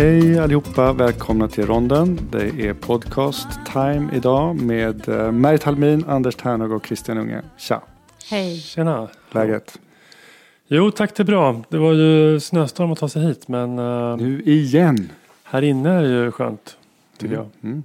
[0.00, 2.18] Hej allihopa, välkomna till ronden.
[2.32, 7.42] Det är podcast time idag med eh, Märit Halmin, Anders Ternhag och Christian Unge.
[7.56, 7.82] Tja,
[8.30, 8.56] Hej.
[8.60, 9.08] Tjena.
[9.30, 9.80] läget?
[10.68, 11.62] Jo tack det är bra.
[11.68, 15.08] Det var ju snöstorm att ta sig hit men eh, Nu igen.
[15.44, 16.76] här inne är det ju skönt.
[17.18, 17.48] Tycker jag.
[17.62, 17.82] Mm.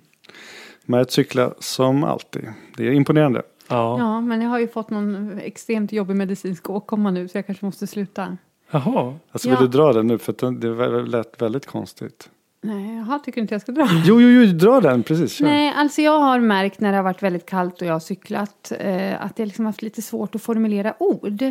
[0.85, 2.47] Märit cyklar som alltid.
[2.77, 3.41] Det är imponerande.
[3.67, 3.99] Ja.
[3.99, 7.65] Ja, men jag har ju fått någon extremt jobbig medicinsk åkomma nu så jag kanske
[7.65, 8.37] måste sluta.
[8.71, 9.13] Jaha.
[9.31, 9.59] Alltså Ja.
[9.59, 10.17] vill du dra den nu?
[10.17, 12.29] För att den- det lät väldigt konstigt.
[12.61, 13.87] Nej, jaha, tycker du inte jag ska dra?
[14.05, 15.03] Jo, jo, jo, dra den.
[15.03, 15.45] Precis, kör.
[15.45, 18.71] Nej, alltså jag har märkt när det har varit väldigt kallt och jag har cyklat
[18.79, 21.43] eh, att jag liksom haft lite svårt att formulera ord.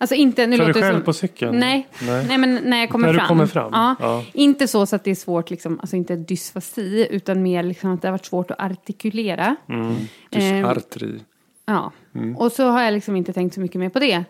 [0.00, 0.46] Alltså inte...
[0.46, 1.58] Nu Kör du låter det själv som, på cykeln?
[1.58, 1.88] Nej.
[2.02, 2.26] Nej.
[2.28, 2.38] Nej.
[2.38, 3.28] men när jag kommer När du fram.
[3.28, 3.94] kommer fram, Ja.
[4.00, 4.24] ja.
[4.32, 8.02] Inte så, så att det är svårt, liksom, alltså inte dysfasi, utan mer liksom att
[8.02, 9.56] det har varit svårt att artikulera.
[9.68, 9.94] Mm.
[10.30, 11.20] Dysartri.
[11.66, 11.92] Ja,
[12.36, 14.24] och så har jag liksom inte tänkt så mycket mer på det.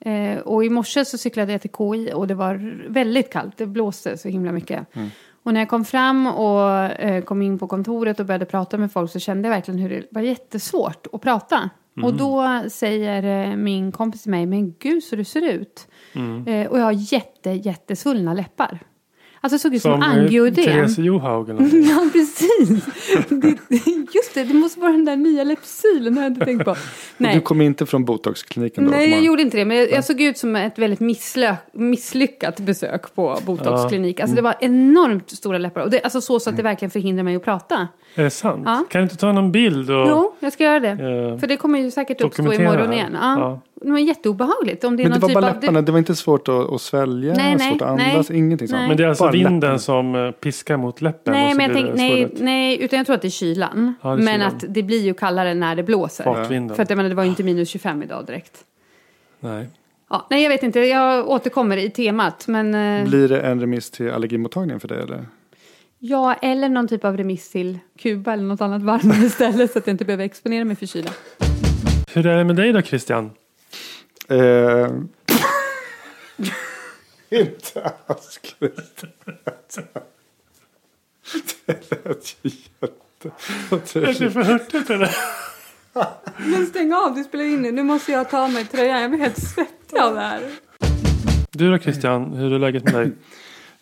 [0.00, 3.56] Eh, och i morse så cyklade jag till KI och det var väldigt kallt.
[3.56, 4.86] Det blåste så himla mycket.
[5.42, 8.92] Och när jag kom fram och eh, kom in på kontoret och började prata med
[8.92, 11.70] folk så kände jag verkligen hur det var jättesvårt att prata.
[12.02, 15.88] Och då säger eh, min kompis till mig, men gud så du ser ut.
[16.46, 18.78] Eh, och jag har jätte, jättesvullna läppar.
[19.42, 20.64] Alltså det såg ut som, Som eh, angioödem.
[20.64, 21.72] Therese Johaug eller något.
[21.72, 22.84] Ja, precis.
[23.28, 23.48] Det,
[24.14, 26.70] just det, det måste vara den där nya Lepsylen, har jag inte tänkt på.
[26.70, 26.76] Och
[27.16, 28.90] Nej, du kom inte från botoxkliniken då?
[28.90, 29.64] Nej jag gjorde inte det.
[29.64, 34.20] Men jag, jag såg ut som ett väldigt misslö, misslyckat besök på botoxklinik.
[34.20, 35.80] Alltså det var enormt stora läppar.
[35.80, 37.88] Och det, alltså så, så att det verkligen förhindrar mig att prata.
[38.14, 38.62] Är det sant?
[38.64, 38.84] Ja.
[38.90, 39.90] Kan du inte ta någon bild?
[39.90, 40.88] Och, Jo, jag ska göra det.
[40.90, 43.16] eh, För det kommer ju säkert uppstå imorgon igen.
[43.20, 43.38] Ja.
[43.40, 43.60] Ja.
[43.80, 44.84] Det var jätteobehagligt.
[44.84, 45.54] Om det är Men det var typ bara av...
[45.54, 48.38] läpparna, det var inte svårt att, att svälja, Nej, nej, svårt att andas, nej.
[48.38, 48.78] ingenting sånt.
[48.78, 48.88] Nej.
[48.88, 49.78] Men det är alltså Bara vinden läppen.
[49.78, 51.32] som eh, piskar mot läppen?
[51.32, 53.94] Nej, men jag tänk, nej, nej, utan jag tror att det är kylan.
[54.02, 54.46] Ja, det är men kylan.
[54.48, 56.24] att det blir ju kallare när det blåser.
[56.24, 56.76] Fartvinden.
[56.76, 58.64] För att jag menar, det var ju inte minus 25 idag direkt.
[59.40, 59.68] Nej.
[60.10, 60.80] Ja, nej, jag vet inte.
[60.80, 62.44] Jag återkommer i temat.
[62.48, 65.26] Men, eh, Blir det en remiss till allergimottagningen för dig eller?
[66.02, 69.86] ja, eller någon typ av remiss till Kuba eller något annat varmare ställe så att
[69.86, 71.10] jag inte behöver exponera mig för kyla.
[72.12, 73.30] Hur är det med dig då Christian?
[74.30, 74.90] Eh,
[77.40, 79.04] inte askigt.
[81.66, 84.30] Det lät ju Är det jätte...
[84.30, 85.16] för hurtigt eller?
[86.38, 87.72] Men stäng av, du spelar in nu.
[87.72, 89.00] Nu måste jag ta mig tröjan.
[89.00, 90.50] Jag blir helt svettig av det här.
[91.50, 93.12] Du då Christian, hur är läget med dig?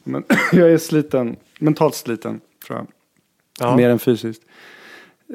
[0.05, 2.87] Men jag är sliten, mentalt sliten tror jag.
[3.61, 3.77] Ja.
[3.77, 4.43] Mer än fysiskt.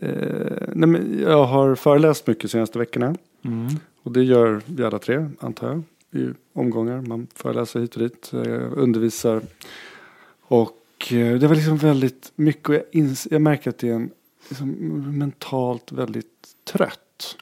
[0.02, 3.16] Eh, nej, men jag har föreläst mycket de senaste veckorna.
[3.46, 3.68] Mm.
[4.04, 5.84] Och det gör vi alla tre, antar jag.
[6.22, 7.02] I omgångar.
[7.02, 8.34] Man föreläser hit och dit.
[8.34, 9.42] eh, undervisar.
[10.42, 12.70] Och eh, det var liksom väldigt mycket.
[12.70, 14.10] Och jag, ins- jag märker att det är en
[14.50, 14.70] liksom,
[15.18, 16.28] mentalt väldigt
[16.72, 17.38] trött.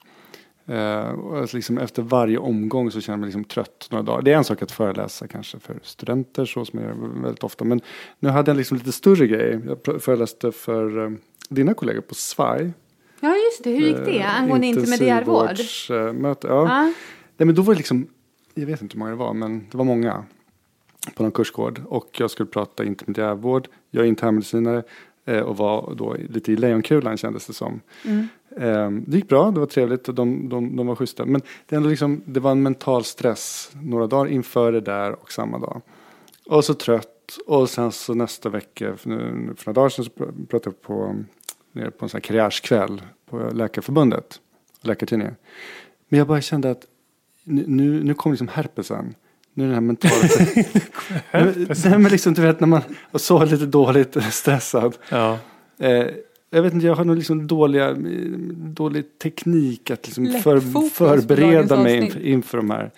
[0.65, 4.21] Eh, och att liksom efter varje omgång så känner jag mig liksom trött några dagar.
[4.21, 7.65] Det är en sak att föreläsa kanske för studenter så som jag gör väldigt ofta.
[7.65, 7.81] Men
[8.19, 9.59] nu hade jag liksom lite större grej.
[9.85, 11.17] Jag föreläste för
[11.55, 12.71] dina kollegor på SVAJ.
[13.19, 13.69] Ja, just det.
[13.71, 14.19] Hur gick det?
[14.19, 15.49] Eh, Angående intermediärvård?
[15.49, 16.47] intensivvårdsmöte.
[16.47, 16.65] Ja.
[17.37, 18.07] Nej, men då var det liksom,
[18.53, 20.23] jag vet inte hur många det var, men det var många
[21.15, 21.81] på någon kursgård.
[21.87, 23.67] Och jag skulle prata intermediärvård.
[23.91, 24.83] Jag är internmedicinare.
[25.25, 27.81] Eh, och var då lite i lejonkulan kändes det som.
[28.57, 31.25] Eh, det gick bra, det var trevligt och de, de, de var schyssta.
[31.25, 35.31] Men det, ändå liksom, det var en mental stress några dagar inför det där och
[35.31, 35.81] samma dag.
[36.45, 37.07] Och så trött.
[37.47, 39.17] Och sen så nästa vecka, för, nu,
[39.57, 41.15] för några dagar sedan så pr- pratade jag på,
[41.71, 44.39] nere på en sån här karriärskväll på Läkarförbundet,
[44.81, 45.35] Läkartidningen.
[46.09, 46.85] Men jag bara kände att
[47.43, 49.15] nu, nu, kommer liksom herpesen.
[49.53, 50.13] Nu är den här mentala...
[51.89, 52.81] Nej men liksom du vet när man
[53.11, 54.97] och så lite dåligt stressad.
[55.09, 55.39] Ja.
[55.79, 56.07] Eh,
[56.49, 57.95] jag vet inte, jag har nog liksom dåliga,
[58.55, 60.59] dålig teknik att liksom för,
[60.89, 62.91] förbereda mig inför, inför de här.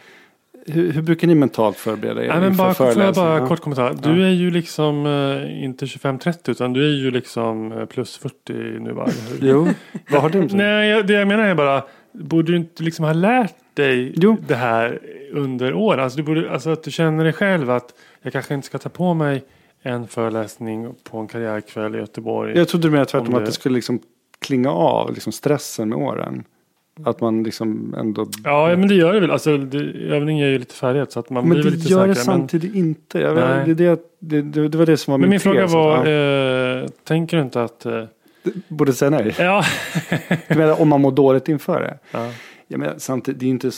[0.68, 3.48] Hur, hur brukar ni mentalt förbereda er Nej, men bara, får jag bara Ja.
[3.48, 3.96] kort kommentar.
[4.04, 8.54] Du är ju liksom eh, inte 25-30 utan du är ju liksom eh, plus 40
[8.80, 9.08] nu va?
[9.42, 9.68] Jo,
[10.12, 11.84] vad har du Nej, det jag menar är bara.
[12.12, 14.38] Borde du inte liksom ha lärt dig Jo.
[14.48, 15.00] det här
[15.32, 16.00] under åren?
[16.00, 18.90] Alltså, du borde, alltså att du känner dig själv att jag kanske inte ska ta
[18.90, 19.44] på mig
[19.82, 22.58] en föreläsning på en karriärkväll i Göteborg.
[22.58, 24.00] Jag trodde du menade tvärtom Om att det- det skulle liksom
[24.42, 26.44] klinga av, liksom stressen med åren.
[27.06, 28.28] Att man liksom ändå...
[28.44, 29.32] Ja, men det gör det väl.
[29.32, 29.78] Alltså, det,
[30.16, 32.16] övning ger ju lite färdighet så att man men blir det väl lite gör det
[32.16, 32.38] säkrare.
[32.38, 33.20] Men, samtidigt inte.
[33.20, 35.98] Jag, det, det, det, det, det var det som var men min fråga tes, var,
[35.98, 36.84] att- ja.
[36.84, 37.86] eh, tänker du inte att...
[37.86, 38.04] Eh,
[38.68, 39.36] Borde säga nej.
[39.40, 39.64] ja.
[40.48, 41.98] Du menar om man mår dåligt inför det?
[42.12, 42.30] ja.
[42.68, 43.72] Jag menar, samtidigt, det är ju inte...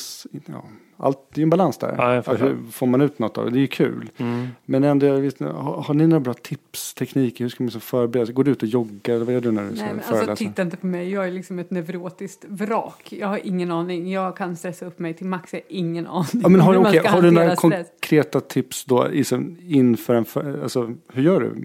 [0.45, 0.65] Ja,
[0.97, 1.95] allt, det är ju en balans där.
[1.97, 3.51] Ja, hur får man ut något av det?
[3.51, 4.09] Det är ju kul.
[4.17, 4.47] Mm.
[4.65, 7.43] Men ändå, vet, har, har ni några bra tips, tekniker?
[7.43, 8.35] Hur ska man så förbereda sig?
[8.35, 9.15] Går du ut och joggar?
[9.15, 11.11] Eller vad gör du när du Nej, ska men alltså titta inte på mig.
[11.11, 13.13] Jag är liksom ett neurotiskt vrak.
[13.19, 14.11] Jag har ingen aning.
[14.11, 15.53] Jag kan stressa upp mig till max.
[15.53, 19.57] Jag har ingen aning Ja, men har, ska har du några konkreta tips då liksom
[19.67, 20.25] inför en...
[20.25, 21.55] För, alltså, hur gör du?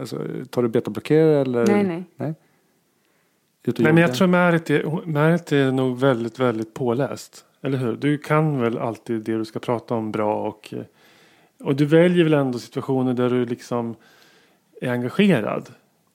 [0.00, 1.66] Alltså, tar du betablockerare eller?
[1.66, 2.04] Nej, nej.
[2.16, 2.34] nej?
[3.64, 7.44] Nej, men jag tror Märit är, Märit är nog väldigt, väldigt påläst.
[7.62, 7.96] Eller hur?
[7.96, 10.74] Du kan väl alltid det du ska prata om bra och,
[11.64, 13.94] och du väljer väl ändå situationer där du liksom
[14.80, 15.68] är engagerad.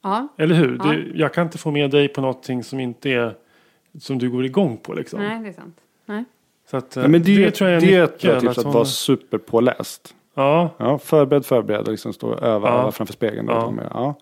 [0.04, 0.80] Ja, Eller hur?
[0.84, 0.92] Ja.
[0.92, 3.36] Du, jag kan inte få med dig på någonting som inte är
[4.00, 5.20] som du går igång på liksom.
[5.20, 5.78] nej det är sant.
[6.06, 6.24] Nej.
[6.72, 8.64] Så att, Ja, men det, det, tror jag det är en ett bra tips att
[8.64, 10.16] hon- vara superpåläst.
[10.34, 12.80] Ja, Ja, förbered, förbered och liksom stå och öva, Ja.
[12.80, 13.48] öva framför spegeln.
[13.48, 13.74] Ja.
[13.78, 13.84] Ja.
[13.94, 14.16] Ja.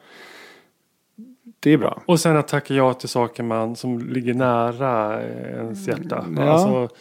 [1.60, 2.02] Det är bra.
[2.06, 6.25] och sen att tacka ja till saker man som ligger nära ens hjärta.
[6.38, 6.44] Ja.
[6.44, 6.96] Alltså,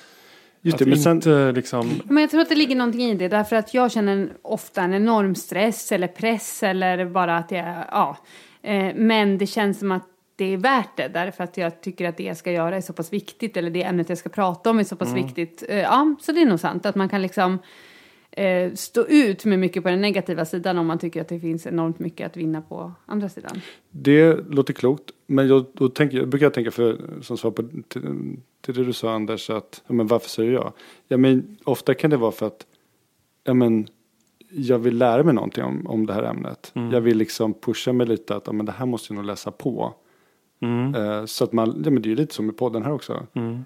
[0.64, 2.00] Just det, men sen, inte liksom...
[2.04, 3.28] Men jag tror att det ligger någonting i det.
[3.28, 8.16] Därför att jag känner ofta en enorm stress eller press eller bara att jag, ja.
[8.62, 11.08] Eh, men det känns som att det är värt det.
[11.08, 13.56] Därför att jag tycker att det jag ska göra är så pass viktigt.
[13.56, 15.64] Eller det ämnet jag ska prata om är så pass viktigt.
[15.68, 16.86] Eh, ja, så det är nog sant.
[16.86, 17.58] Att man kan liksom
[18.32, 21.66] eh, stå ut med mycket på den negativa sidan om man tycker att det finns
[21.66, 23.60] enormt mycket att vinna på andra sidan.
[23.90, 25.10] det låter klokt.
[25.26, 28.84] Men jag, då tänker, jag brukar jag tänka för, som svar på till, till det
[28.84, 30.72] du sa Anders, att ja, men varför säger jag?
[31.08, 32.66] Ja, men ofta kan det vara för att
[33.44, 33.86] ja, men,
[34.50, 36.70] jag vill lära mig någonting om, om det här ämnet.
[36.74, 39.50] Jag vill liksom pusha mig lite att ja, men det här måste jag nog läsa
[39.50, 39.94] på.
[40.62, 42.92] Mm, Eh, så att man, ja, men det är ju lite som med podden här
[42.92, 43.26] också.
[43.34, 43.64] mm,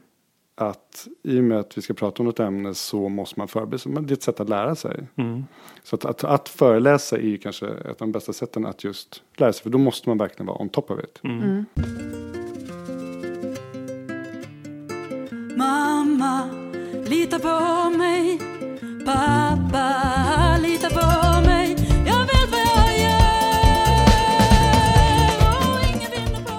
[0.58, 3.78] Att i och med att vi ska prata om något ämne så måste man förbereda
[3.78, 3.92] sig.
[3.92, 5.06] Men Det är ett sätt att lära sig.
[5.16, 5.44] mm.
[5.82, 9.22] Så att, att, att föreläsa är ju kanske ett av de bästa sätten att just
[9.36, 9.62] lära sig.
[9.62, 11.20] För då måste man verkligen vara on top of it.
[11.24, 11.64] Mm.
[15.56, 16.48] Mamma,
[17.06, 18.38] lita på mig.
[19.06, 21.35] Pappa, lita på mig.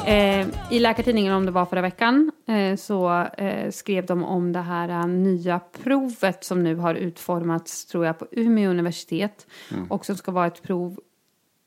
[0.07, 4.59] Eh, I Läkartidningen, om det var förra veckan, eh, så eh, skrev de om det
[4.59, 9.47] här eh, nya provet som nu har utformats, tror jag, på Umeå universitet.
[9.89, 10.99] Och som ska vara ett prov,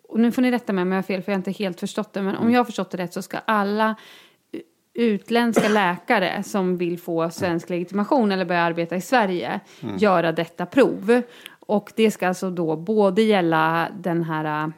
[0.08, 1.80] och nu får ni rätta mig om jag har fel, för jag har inte helt
[1.80, 3.96] förstått det, men om jag har förstått det rätt så ska alla
[4.94, 9.60] utländska läkare som vill få svensk legitimation eller börja arbeta i Sverige
[9.98, 11.22] göra detta prov.
[11.60, 14.72] Och det ska alltså då både gälla den här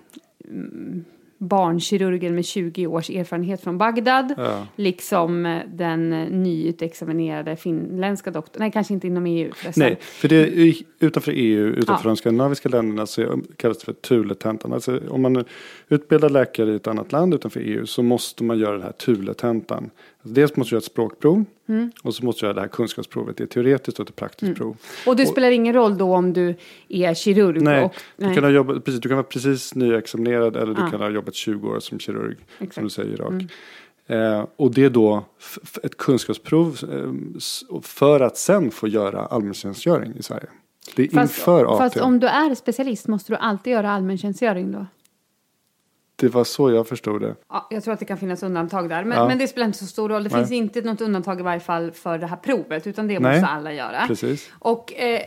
[0.45, 1.04] mm,
[1.42, 4.34] barnkirurgen med 20 års erfarenhet från Bagdad.
[4.37, 4.66] Ja.
[4.76, 8.61] Liksom eh, den eh, nyutexaminerade finländska doktorn.
[8.61, 9.82] Nej, kanske inte inom EU förresten.
[9.82, 12.11] Nej, för det är utanför EU, utanför Ja.
[12.11, 14.72] de skandinaviska länderna så kallas det för Thule-tentan.
[14.72, 15.44] Alltså om man
[15.88, 19.90] utbildar läkare i ett annat land utanför EU så måste man göra den här Thule-tentan.
[20.23, 21.91] Alltså dels måste du göra ett språkprov Mm.
[22.02, 23.37] och så måste du göra det här kunskapsprovet.
[23.37, 24.76] Det är teoretiskt och ett praktiskt prov.
[25.07, 26.55] Och det spelar ingen roll då om du
[26.88, 27.61] är kirurg.
[27.61, 30.91] Nej, och, Du, kan ha jobbat, precis, du kan vara precis nyexaminerad eller du Ja.
[30.91, 32.37] kan ha jobbat 20 år som kirurg.
[32.59, 32.85] Som Exakt.
[32.85, 33.33] du säger i Irak.
[34.07, 35.25] Eh, och det är då
[35.83, 40.47] ett kunskapsprov eh, för att sen få göra allmäntjänstgöring i Sverige.
[40.97, 41.79] Det är Fast, inför AT.
[41.79, 44.87] fast om du är specialist måste du alltid göra allmäntjänstgöring då?
[46.23, 47.35] Det var så jag förstod det.
[47.49, 49.05] Ja, jag tror att det kan finnas undantag där.
[49.05, 49.29] Men, Ja.
[49.29, 50.25] men det spelar inte så stor roll.
[50.25, 50.38] Det Nej.
[50.41, 52.87] finns inte något undantag i varje fall för det här provet.
[52.87, 53.33] Utan det Nej.
[53.33, 54.07] måste alla göra.
[54.07, 54.50] Precis.
[54.59, 55.21] Och eh,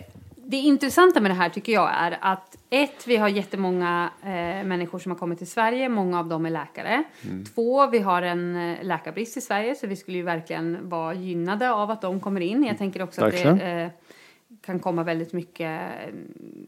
[0.47, 4.27] det intressanta med det här tycker jag är att ett, vi har jättemånga eh,
[4.67, 5.89] människor som har kommit till Sverige.
[5.89, 7.03] Många av dem är läkare.
[7.23, 7.45] Mm.
[7.45, 11.71] Två, vi har en eh, läkarbrist i Sverige så vi skulle ju verkligen vara gynnade
[11.71, 12.63] av att de kommer in.
[12.63, 13.57] Jag tänker också att Verkligen.
[13.57, 13.89] det eh,
[14.61, 15.81] kan komma väldigt mycket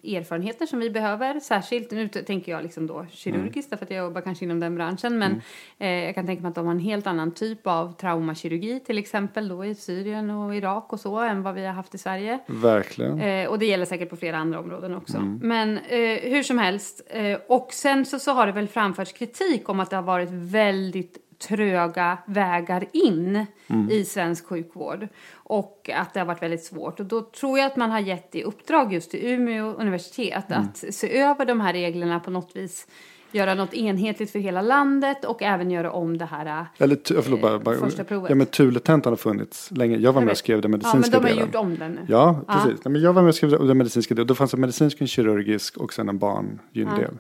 [0.03, 1.39] eh, erfarenheter som vi behöver.
[1.39, 5.17] Särskilt, nu tänker jag liksom då kirurgiskt därför att jag jobbar kanske inom den branschen.
[5.17, 5.41] Men
[5.77, 8.97] eh, jag kan tänka mig att de har en helt annan typ av traumakirurgi till
[8.97, 12.39] exempel då i Syrien och Irak och så än vad vi har haft i Sverige.
[12.47, 13.21] Verkligen.
[13.21, 15.19] Eh, och det gäller säkert på flera andra områden också.
[15.41, 17.01] Men eh, hur som helst.
[17.07, 20.29] Eh, och sen så, så har det väl framförts kritik om att det har varit
[20.31, 23.45] väldigt tröga vägar in
[23.91, 25.07] i svensk sjukvård.
[25.33, 26.99] Och att det har varit väldigt svårt.
[26.99, 30.77] Och då tror jag att man har gett i uppdrag just till Umeå universitet att
[30.77, 32.87] se över de här reglerna på något vis.
[33.31, 36.45] Göra något enhetligt för hela landet och även göra om det här.
[36.45, 38.29] eh, Eller förlåt, bara, bara, första provet.
[38.29, 39.97] Ja men Thuletentan har funnits länge.
[39.97, 41.45] Jag var med och skrev den Ja, medicinska men de har delen.
[41.45, 42.01] gjort om den nu.
[42.07, 42.85] Ja, precis.
[42.85, 44.27] Nej, men jag var med och skrev den medicinska delen.
[44.27, 47.13] Då fanns en medicinsk, en kirurgisk och sen en barngyn-del.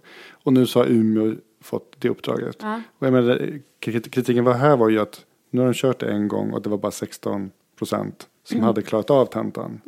[0.43, 2.63] Och nu så har Umeå fått det uppdraget.
[2.97, 6.11] Och jag menar, krit- kritiken var här var ju att nu har de kört det
[6.11, 8.65] en gång och det var bara 16 procent som Mm.
[8.67, 9.81] hade klarat av tentan.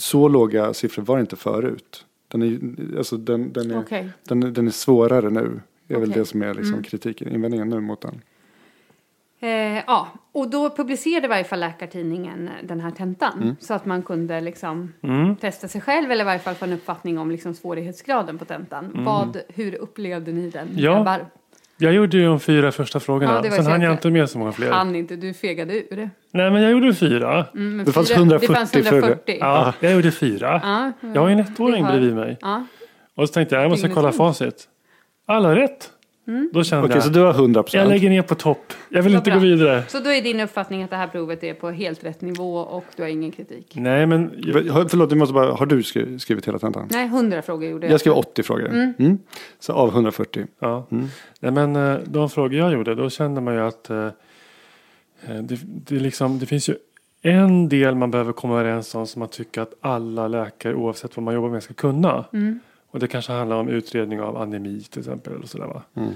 [0.00, 2.06] Så låga siffror var det inte förut.
[2.28, 2.58] Den är,
[2.98, 4.10] alltså den, den, är, Okej.
[4.24, 5.60] den, den är svårare nu.
[5.86, 6.20] Det är väl Okej.
[6.22, 8.20] det som är liksom kritiken, invändningen nu mot den.
[9.42, 13.42] Eh, ja, och då publicerade i varje fall Läkartidningen den här tentan.
[13.42, 13.56] Mm.
[13.60, 14.92] Så att man kunde liksom
[15.40, 18.84] testa sig själv eller i varje fall få en uppfattning om liksom svårighetsgraden på tentan.
[18.84, 19.04] Mm.
[19.04, 20.68] Vad, hur upplevde ni den?
[20.76, 20.94] Ja.
[20.94, 21.26] grabbar?
[21.76, 23.32] Jag gjorde ju de fyra första frågorna.
[23.44, 24.70] Ja, var Sen hann jag inte med så många fler.
[24.70, 26.10] Han inte, du fegade ur.
[26.32, 27.46] Nej men jag gjorde fyra.
[27.54, 28.88] Mm, Det fanns fyra- 140 det fanns frågor.
[28.98, 29.36] 140.
[29.40, 30.60] Ja, jag gjorde fyra.
[30.64, 32.38] Ja, Jag har ju en ettåring har- bredvid mig.
[32.40, 32.66] Ja.
[33.14, 34.68] Och så tänkte jag, jag måste kolla facit.
[35.26, 35.90] Alla rätt.
[36.26, 36.50] Mm.
[36.52, 38.72] Då kände Okej, jag, så du har 100 jag lägger ner på topp.
[38.88, 39.38] Jag vill Vad inte bra.
[39.38, 39.82] gå vidare.
[39.88, 42.84] Så då är din uppfattning att det här provet är på helt rätt nivå och
[42.96, 43.72] du har ingen kritik?
[43.74, 44.30] Nej men,
[44.66, 46.88] jag, Förlåt, du måste bara, har du skri- skrivit hela tentan?
[46.90, 47.92] Nej, 100 frågor gjorde jag.
[47.92, 48.68] Jag skrev 80 frågor.
[48.68, 49.18] Mm.
[49.58, 50.46] Så av 140.
[50.58, 50.86] ja.
[50.90, 51.06] Mm.
[51.40, 54.10] Nej, men eh, de frågor jag gjorde, då kände man ju att eh, eh,
[55.42, 56.74] det, det, liksom, det finns ju
[57.22, 61.24] en del man behöver komma överens om som man tycker att alla läkare oavsett vad
[61.24, 62.24] man jobbar med ska kunna.
[62.32, 62.60] Mm.
[62.92, 65.32] Och det kanske handlar om utredning av anemi till exempel.
[65.34, 65.82] Eller sådär, va?
[65.94, 66.12] Mm.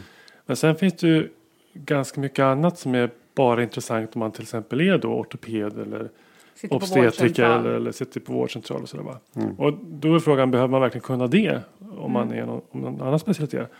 [0.46, 1.28] Men sen finns det ju
[1.74, 6.08] ganska mycket annat som är bara intressant om man till exempel är då ortoped eller
[6.54, 9.04] Sitter obstetriker eller, eller sitter på vårdcentral och sådär.
[9.04, 9.18] Va?
[9.36, 9.54] Mm.
[9.58, 11.60] Och då är frågan, behöver man verkligen kunna det
[11.98, 12.38] om man Mm.
[12.42, 13.70] är någon, om någon annan specialitet?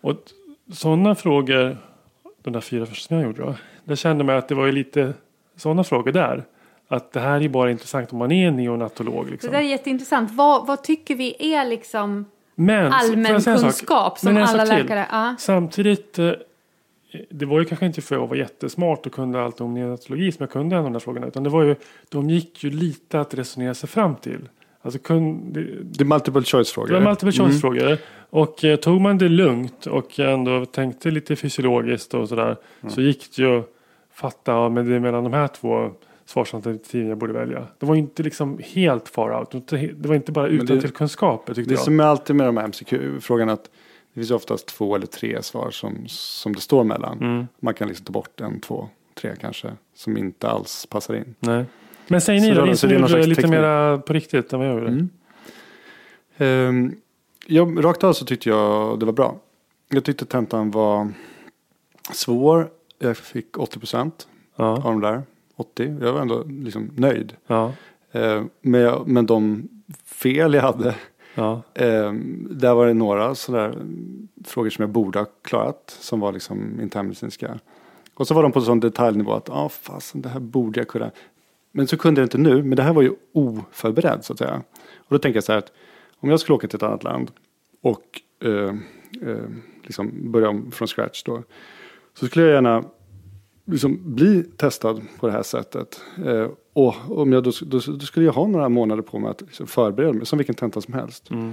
[0.00, 0.16] Och
[0.72, 1.76] sådana frågor,
[2.42, 4.72] de där fyra första som jag gjorde då, där kände man att det var ju
[4.72, 5.12] lite
[5.56, 6.44] sådana frågor där.
[6.88, 9.24] Att det här är bara intressant om man är neonatolog.
[9.24, 9.52] Det Liksom.
[9.52, 10.30] där är jätteintressant.
[10.32, 12.24] Vad, vad tycker vi är liksom
[12.60, 15.06] Men, allmän kunskap som alla läkare...
[15.10, 15.34] Ja.
[15.38, 16.32] Samtidigt, eh,
[17.30, 20.32] det var ju kanske inte för att jag var jättesmart och kunde allt om neonatologi
[20.32, 21.26] som jag kunde en av de där frågorna.
[21.26, 21.76] Utan det var ju,
[22.08, 24.48] de gick ju lite att resonera sig fram till.
[24.82, 26.88] Alltså kunde, Det är multiple choice-frågor.
[26.88, 27.98] det var multiple choice-frågor.
[28.30, 32.56] Och eh, tog man det lugnt och ändå tänkte lite fysiologiskt och sådär.
[32.88, 33.66] Så gick det ju att
[34.12, 35.90] fatta, men det är mellan de här två
[36.28, 37.66] svarsalternativen jag borde välja.
[37.78, 39.68] Det var inte liksom helt far out.
[39.70, 41.84] Det var inte bara det- utan till kunskaper tyckte Det är jag.
[41.84, 43.64] som är alltid med de här MCQ-frågorna att
[44.14, 47.18] det finns oftast två eller tre svar som, som det står mellan.
[47.22, 47.46] Mm.
[47.60, 51.34] Man kan liksom ta bort en, två, tre kanske som inte alls passar in.
[51.40, 51.64] Nej.
[52.08, 53.50] Men säg ni Så då, det- ni som det gjorde lite teknik.
[53.50, 54.86] mera på riktigt än vad jag gjorde.
[54.88, 55.08] Mm.
[56.38, 56.94] Ehm,
[57.46, 59.36] jag, rakt av så tyckte jag det var bra.
[59.88, 61.08] Jag tyckte tentan var
[62.12, 62.68] svår.
[62.98, 65.22] Jag fick 80 procent av Ja, de där.
[65.58, 65.96] 80.
[66.00, 67.36] Jag var ändå liksom nöjd.
[67.46, 67.72] ja,
[68.12, 69.68] Ehm, men, jag, men de
[70.04, 70.94] fel jag hade.
[71.34, 71.62] ja.
[71.74, 73.78] Ehm, där var det några sådär
[74.44, 75.96] frågor som jag borde ha klarat.
[76.00, 77.58] Som var liksom internmedicinska.
[78.14, 80.88] Och så var de på sån detaljnivå att ja ah, fasen det här borde jag
[80.88, 81.10] kunna.
[81.72, 82.62] Men så kunde jag inte nu.
[82.62, 84.62] Men det här var ju oförberedd så att säga.
[84.96, 85.72] Och då tänker jag så här att
[86.20, 87.30] om jag skulle åka till ett annat land
[87.82, 88.74] och eh,
[89.28, 89.48] eh,
[89.82, 91.42] liksom börja om från scratch då.
[92.14, 92.84] Så skulle jag gärna
[93.70, 96.00] liksom bli testad på det här sättet.
[96.26, 99.40] Eh, och om jag då, då, då skulle jag ha några månader på mig att
[99.40, 101.30] liksom förbereda mig, som vilken tenta som helst.
[101.30, 101.52] Mm.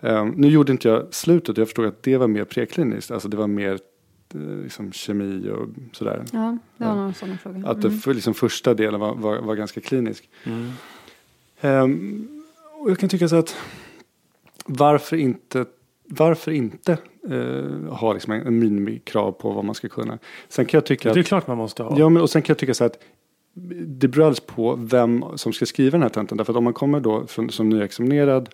[0.00, 3.36] Eh, nu gjorde inte jag slutet, jag förstod att det var mer prekliniskt, alltså det
[3.36, 3.78] var mer
[4.34, 6.24] eh, liksom kemi och sådär.
[6.32, 6.94] Ja, det var Ja.
[6.94, 7.68] några sådana frågor.
[7.68, 10.28] Att det för, liksom första delen var, var, var ganska klinisk.
[10.44, 10.70] Mm.
[11.60, 12.28] Ehm,
[12.80, 13.56] och jag kan tycka så att
[14.66, 15.64] varför inte,
[16.08, 16.98] varför inte
[17.30, 20.18] eh, ha liksom en, en minimikrav på vad man ska kunna.
[20.48, 21.98] Sen kan jag tycka Det är att, klart man måste ha.
[21.98, 22.98] ja, men, och sen kan jag tycka så att
[23.86, 26.38] det beror alldeles på vem som ska skriva den här tentan.
[26.38, 28.48] Därför att om man kommer då från, som nyexaminerad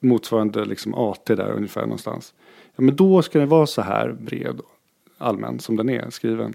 [0.00, 2.34] motsvarande liksom AT där ungefär någonstans.
[2.76, 4.70] Ja, men då ska den vara så här bred och
[5.18, 6.54] allmän som den är skriven.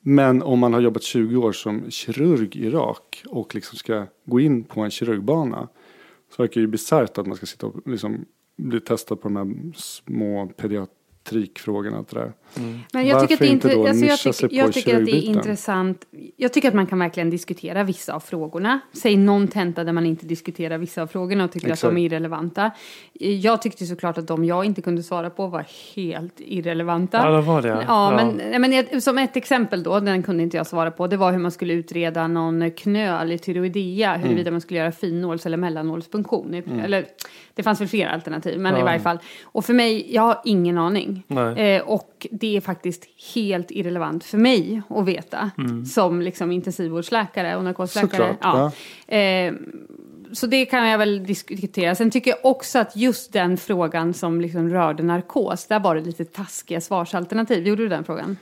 [0.00, 4.40] Men om man har jobbat 20 år som kirurg i Irak och liksom ska gå
[4.40, 5.68] in på en kirurgbana.
[6.36, 8.24] Så verkar det ju bisarrt att man ska sitta och liksom
[8.68, 11.98] bli testad på de här små pediatrikfrågorna.
[11.98, 12.32] och det där.
[12.92, 15.10] Men jag Varför tycker, att det inte då alltså jag, tycker, jag tycker att det
[15.10, 15.36] är kirurgbiten?
[15.36, 16.04] intressant.
[16.36, 18.80] Jag tycker att man kan verkligen diskutera vissa av frågorna.
[18.92, 21.84] Säg någon tenta där man inte diskuterar vissa av frågorna och tycker Exakt.
[21.84, 22.70] att de är irrelevanta.
[23.12, 25.64] Jag tyckte såklart att de jag inte kunde svara på var
[25.96, 27.16] helt irrelevanta.
[27.24, 27.68] Ja, det var det.
[27.68, 28.32] Ja, Ja.
[28.58, 31.38] men, men som ett exempel då, den kunde inte jag svara på, det var hur
[31.38, 34.54] man skulle utreda någon knöl i tyroidea, huruvida Mm.
[34.54, 36.54] man skulle göra finnåls eller mellannålspunktion.
[36.84, 37.06] Eller,
[37.54, 39.18] det fanns väl fler alternativ, men i varje fall.
[39.44, 41.22] Och för mig, jag har ingen aning.
[41.56, 45.50] Eh, och det är faktiskt helt irrelevant för mig att veta,
[45.94, 48.10] som liksom intensivvårdsläkare och narkosläkare.
[48.10, 48.72] Såklart,
[49.08, 49.16] Ja.
[49.16, 49.52] Eh,
[50.32, 51.94] så det kan jag väl diskutera.
[51.94, 56.00] Sen tycker jag också att just den frågan som liksom rörde narkos, där var det
[56.00, 57.66] lite taskiga svarsalternativ.
[57.66, 58.36] Gjorde du den frågan?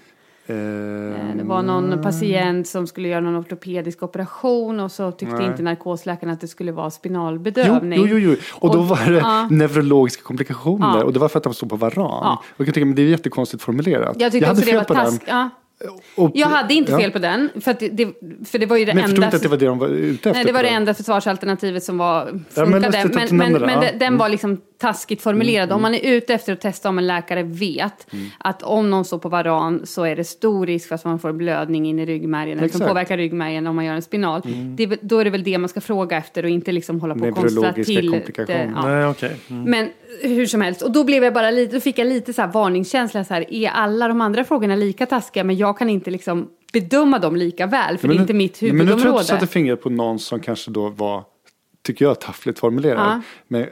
[0.50, 5.46] Eh, Det var någon patient som skulle göra någon ortopedisk operation och så tyckte Nej.
[5.46, 7.98] inte narkosläkaren att det skulle vara spinalbedövning.
[8.00, 8.36] jo, jo, jo.
[8.54, 9.48] Och då Och- var det ja.
[9.50, 10.98] neurologiska komplikationer.
[10.98, 11.04] Ja.
[11.04, 11.94] Och det var för att de stod på varann.
[12.22, 12.42] Ja.
[12.56, 14.16] Och jag tycker, men det är jättekonstigt formulerat.
[14.20, 15.04] Jag tyckte hade också det var fel på den.
[15.04, 15.22] task.
[15.26, 15.50] Ja.
[16.14, 16.98] Och- Jag hade inte ja.
[16.98, 18.08] fel på den, för, det, det,
[18.48, 19.26] för det var ju det Men förstod enda...
[19.26, 20.32] inte att det var det de var ute efter.
[20.32, 23.02] Nej, det var det enda försvarsalternativet som var, Ja, men funkade.
[23.02, 23.80] att men, men, det, men, ja.
[23.80, 25.72] det- den var liksom taskigt formulerad.
[25.72, 28.26] Om man är ute efter att testa om en läkare vet Mm.
[28.38, 31.32] att om någon står på varan så är det stor risk för att man får
[31.32, 32.80] blödning in i ryggmärgen eller som.
[32.80, 32.88] Mm.
[32.88, 34.42] påverkar ryggmärgen om man gör en spinal.
[34.76, 37.00] Det, är väl- då är det väl det man ska fråga efter och inte liksom
[37.00, 38.10] hålla på och Neurologiska till.
[38.46, 38.88] Det, ja.
[38.88, 39.36] Nej, okej.
[39.50, 39.62] Mm.
[39.70, 39.88] Men
[40.22, 42.52] hur som helst, och då blev jag bara lite, då fick jag lite så här
[42.52, 46.48] varningskänsla så här, är alla de andra frågorna lika taskiga men jag kan inte liksom
[46.72, 49.22] bedöma dem lika väl för det är inte mitt Men nu tror jag att huvudområde.
[49.22, 51.24] du satte fingret på någon som kanske då var,
[51.82, 52.98] tycker jag, taffligt formulerad.
[52.98, 53.22] Ja.
[53.48, 53.66] Men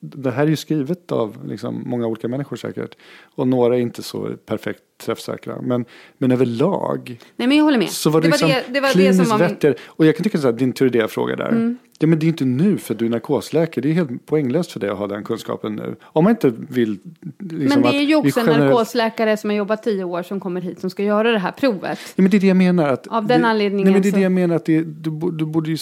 [0.00, 2.96] det här är ju skrivet av liksom, många olika människor säkert.
[3.34, 5.60] Och några är inte så perfekt träffsäkra.
[5.62, 5.84] Men,
[6.18, 7.90] men överlag Nej men jag håller med.
[7.90, 9.56] så var det, det, liksom var det, det var det kliniskt som var min...
[9.62, 9.74] Mm.
[9.86, 11.76] Och jag kan tycka här, din Turidea-fråga där.
[12.02, 13.82] Ja, men det är inte nu för du är narkosläkare.
[13.82, 15.96] Det är helt poänglöst för dig att ha den kunskapen nu.
[16.02, 16.98] Om man inte vill.
[17.38, 20.40] Liksom, Men det är ju också en generellt- narkosläkare som har jobbat tio år som
[20.40, 21.98] kommer hit som ska göra det här provet.
[22.16, 22.88] Ja, men det är det jag menar.
[22.88, 24.56] Att Av den det, anledningen Nej, men det är så- det jag menar.
[24.56, 25.76] Att det, du, du borde ju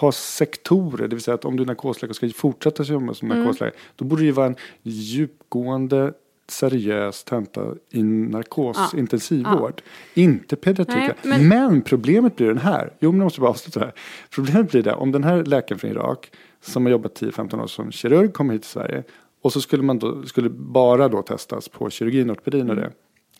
[0.00, 1.08] ha sektorer.
[1.08, 3.42] Det vill säga att om du är narkosläkare och ska fortsätta jobba som Mm.
[3.42, 3.78] narkosläkare.
[3.96, 6.12] Då borde det ju vara en djupgående
[6.48, 9.82] seriös tenta i narkosintensivvård.
[10.14, 11.10] Inte pediatrik.
[11.22, 11.48] Men...
[11.48, 12.92] men- problemet blir den här.
[13.00, 13.94] Jo, men jag måste bara avsluta det här.
[14.30, 16.30] Problemet blir det om den här läkaren från Irak
[16.60, 19.02] som har jobbat 10-15 år som kirurg kommer hit till Sverige.
[19.42, 22.92] Och så skulle man då, skulle bara då testas på kirurgin, ortopedin och det.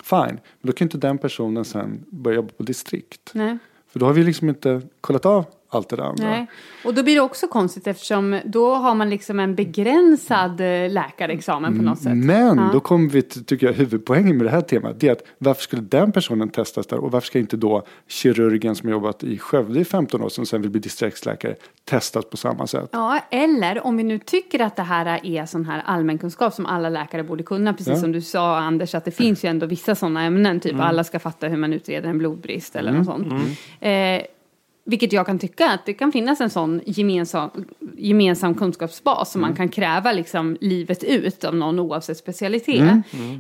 [0.03, 3.31] Fine, men då kan inte den personen sen börja jobba på distrikt.
[3.35, 3.59] Nej.
[3.89, 6.29] För då har vi liksom inte kollat av allt det där andra.
[6.31, 6.47] Nej.
[6.85, 11.77] Och då blir det också konstigt eftersom då har man liksom en begränsad eh, läkarexamen
[11.79, 12.17] på något sätt.
[12.17, 12.71] Men Ja.
[12.73, 15.01] då kommer vi till, tycker jag, huvudpoängen med det här temat.
[15.01, 18.75] Det är att varför skulle den personen testas där och varför ska inte då kirurgen
[18.75, 22.37] som har jobbat i Skövde i 15 år som sen vill bli distriktsläkare testas på
[22.37, 22.89] samma sätt?
[22.93, 26.89] Ja, eller om vi nu tycker att det här är sån här allmänkunskap som alla
[26.89, 27.97] läkare borde kunna, precis Ja.
[27.97, 31.19] som du sa Anders, att det finns ju ändå vissa sådana ämnen, typ alla ska
[31.19, 33.33] fatta hur man utreder en blodbrist eller något sånt.
[33.81, 33.91] Eh,
[34.85, 37.51] vilket jag kan tycka att det kan finnas en sån gemensam,
[37.97, 42.83] gemensam kunskapsbas som man kan kräva liksom livet ut av någon oavsett specialitet.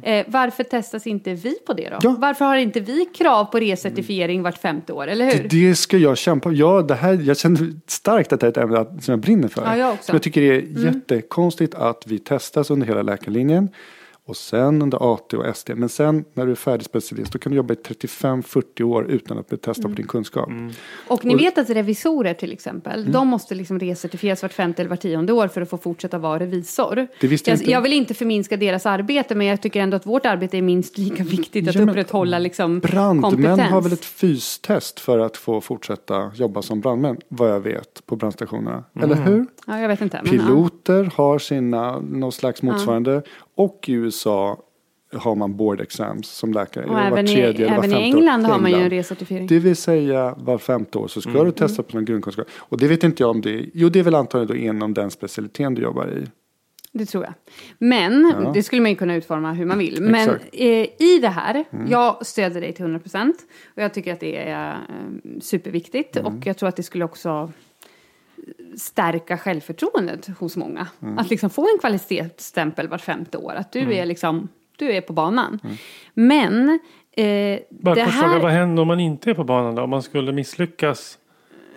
[0.03, 1.99] Eh, varför testas inte vi på det då?
[2.03, 2.17] Ja.
[2.19, 5.49] Varför har inte vi krav på recertifiering vart femte år, eller hur?
[5.49, 8.85] Det ska jag kämpa Ja, det här, jag känner starkt att det är ett ämne
[8.85, 9.63] som jag brinner för.
[9.65, 10.05] Ja, jag också.
[10.05, 13.69] Som jag tycker det är jättekonstigt att vi testas under hela läkarlinjen.
[14.27, 15.75] Och sen under AT och ST.
[15.75, 19.39] Men sen när du är färdig specialist då kan du jobba i 35-40 år utan
[19.39, 19.95] att bli testad Mm.
[19.95, 20.49] på din kunskap.
[21.09, 24.91] Och ni Och- vet att revisorer till exempel, de måste liksom recertifieras vart femte eller
[24.91, 27.07] vart tionde år för att få fortsätta vara revisor.
[27.21, 27.71] Det visste jag jag, inte.
[27.71, 30.99] jag vill inte förminska deras arbete, men jag tycker ändå att vårt arbete är minst
[30.99, 33.61] lika viktigt att Ja, men upprätthålla liksom Brandmän kompetens.
[33.71, 38.17] har väl ett fystest för att få fortsätta jobba som brandmän, vad jag vet, på
[38.17, 38.85] brandstationerna.
[39.03, 39.47] Eller hur?
[39.67, 40.21] Ja, jag vet inte.
[40.25, 40.43] Men, ja.
[40.45, 43.23] Piloter har sina, någon slags motsvarande.
[43.55, 44.63] Och i USA
[45.13, 46.85] har man board exams som läkare.
[46.85, 48.01] Och även, i, även i femte år.
[48.01, 48.97] England har man ju en England.
[48.99, 49.47] recertifiering.
[49.47, 52.47] Det vill säga var femte år så ska du testa på någon grundkunskap.
[52.57, 53.71] Och det vet inte jag om det är.
[53.75, 56.27] Jo, det är väl antagligen då inom den specialiteten du jobbar i.
[56.93, 57.33] Det tror jag.
[57.79, 58.51] Men, Ja.
[58.55, 60.03] det skulle man ju kunna utforma hur man vill.
[60.03, 60.69] Men eh,
[61.03, 63.33] i det här, jag stöder dig till 100%.
[63.77, 66.17] Och jag tycker att det är eh, superviktigt.
[66.17, 67.53] Och jag tror att det skulle också
[68.77, 70.87] stärka självförtroendet hos många.
[71.19, 73.55] Att liksom få en kvalitetsstämpel vart femte år.
[73.55, 75.61] Att du är liksom, du är på banan.
[76.15, 76.81] Men,
[77.13, 78.23] eh, Bara det här...
[78.23, 79.83] fråga, vad händer om man inte är på banan då?
[79.83, 81.19] Om man skulle misslyckas?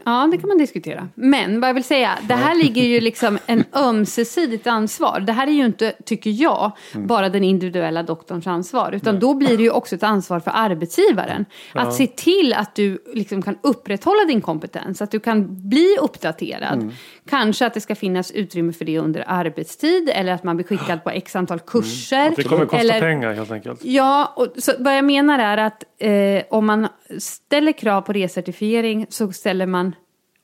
[0.08, 1.08] Ja, det kan man diskutera.
[1.16, 5.20] Men vad jag vill säga, det här ligger ju liksom en ömsesidigt ansvar.
[5.20, 7.08] Det här är ju inte, tycker jag, Mm.
[7.08, 8.92] bara den individuella doktorns ansvar.
[8.92, 11.46] Utan då blir det ju också ett ansvar för arbetsgivaren.
[11.74, 15.02] Att se till att du liksom kan upprätthålla din kompetens.
[15.02, 16.74] Att du kan bli uppdaterad.
[16.74, 16.92] Mm.
[17.30, 20.10] Kanske att det ska finnas utrymme för det under arbetstid.
[20.14, 22.22] Eller att man blir skickad på x antal kurser.
[22.22, 22.34] Mm.
[22.36, 23.80] Det kommer kosta eller, pengar helt enkelt.
[23.84, 29.06] Ja, och så vad jag menar är att eh, om man ställer krav på recertifiering
[29.10, 29.96] så ställer man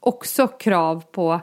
[0.03, 1.41] också krav på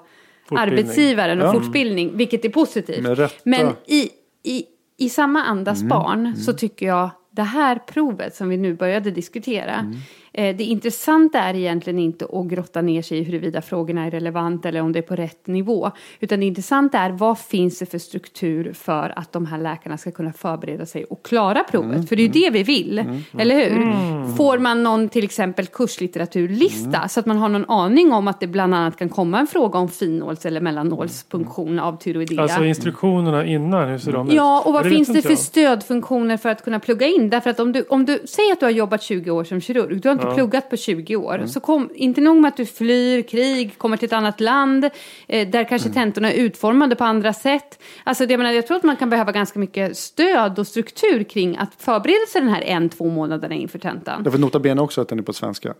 [0.48, 0.78] Fortbildning.
[0.78, 1.52] arbetsgivaren och Ja.
[1.52, 3.04] fortbildning, vilket är positivt.
[3.44, 4.10] Men i,
[4.42, 4.64] i,
[4.98, 5.88] i samma andas Mm.
[5.88, 9.96] barn så tycker jag det här provet som vi nu började diskutera, Mm.
[10.32, 14.68] Eh, det intressanta är egentligen inte att grotta ner sig i huruvida frågorna är relevanta
[14.68, 15.90] eller om det är på rätt nivå.
[16.20, 20.10] Utan det intressanta är vad finns det för struktur för att de här läkarna ska
[20.10, 21.94] kunna förbereda sig och klara provet.
[21.94, 22.06] Mm.
[22.06, 23.04] För det är ju det vi vill,
[23.38, 24.36] eller hur?
[24.36, 27.08] Får man någon till exempel kurslitteraturlista Mm.
[27.08, 29.78] så att man har någon aning om att det bland annat kan komma en fråga
[29.78, 32.42] om finnåls eller mellannålsfunktion av tyroidea.
[32.42, 34.34] Alltså instruktionerna innan, hur ser de ut?
[34.34, 35.38] Ja, och vad det finns det inte för jag.
[35.38, 37.30] stödfunktioner för att kunna plugga in?
[37.30, 40.00] Därför att om du, om du säger att du har jobbat 20 år som kirurg,
[40.02, 43.22] du har inte pluggat på 20 år, så kom, inte nog med att du flyr
[43.22, 44.84] krig, kommer till ett annat land,
[45.28, 47.82] eh, där kanske tentorna är utformade på andra sätt.
[48.04, 51.22] Alltså, det, jag, menar, jag tror att man kan behöva ganska mycket stöd och struktur
[51.24, 54.22] kring att förbereda sig den här en, två månaderna inför tentan.
[54.22, 55.74] Därför nota bene också att den är på svenska.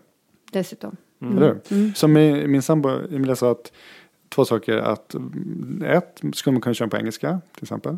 [0.51, 0.95] Dessutom.
[1.21, 1.93] Eller hur?
[1.93, 3.71] Som min, sambo Emilia sa att
[4.29, 4.77] två saker.
[4.77, 7.97] Att mm, ett, skulle man kunna köra på engelska till exempel.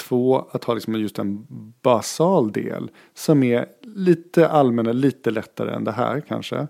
[0.00, 1.46] Två, att ha liksom just en
[1.82, 6.66] basal del som är lite allmänna, lite lättare än det här kanske.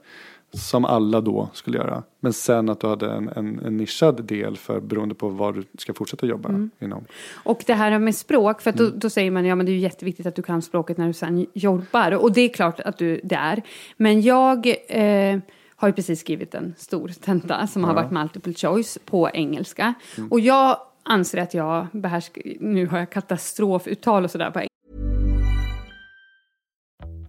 [0.52, 2.02] Som alla då skulle göra.
[2.20, 5.64] Men sen att du hade en, en, en nischad del för beroende på vad du
[5.78, 7.04] ska fortsätta jobba inom.
[7.44, 9.74] Och det här med språk, för att då, då säger man ja men det är
[9.74, 12.12] ju jätteviktigt att du kan språket när du sen jobbar.
[12.12, 13.62] Och det är klart att du det är.
[13.96, 15.38] Men jag eh,
[15.76, 19.94] har ju precis skrivit en stor tenta som har varit multiple choice på engelska.
[20.30, 24.50] Och jag anser att jag behärskar, nu har jag katastrofuttal och sådär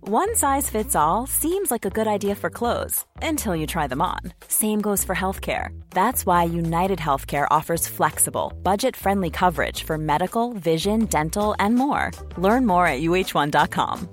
[0.03, 4.01] One size fits all seems like a good idea for clothes until you try them
[4.01, 4.33] on.
[4.47, 5.69] Same goes for healthcare.
[5.91, 12.11] That's why United Healthcare offers flexible, budget friendly coverage for medical, vision, dental, and more.
[12.35, 14.09] Learn more at uh1.com.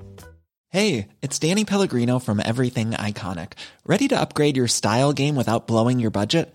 [0.71, 3.53] Hey, it's Danny Pellegrino from Everything Iconic.
[3.87, 6.55] Ready to upgrade your style game without blowing your budget?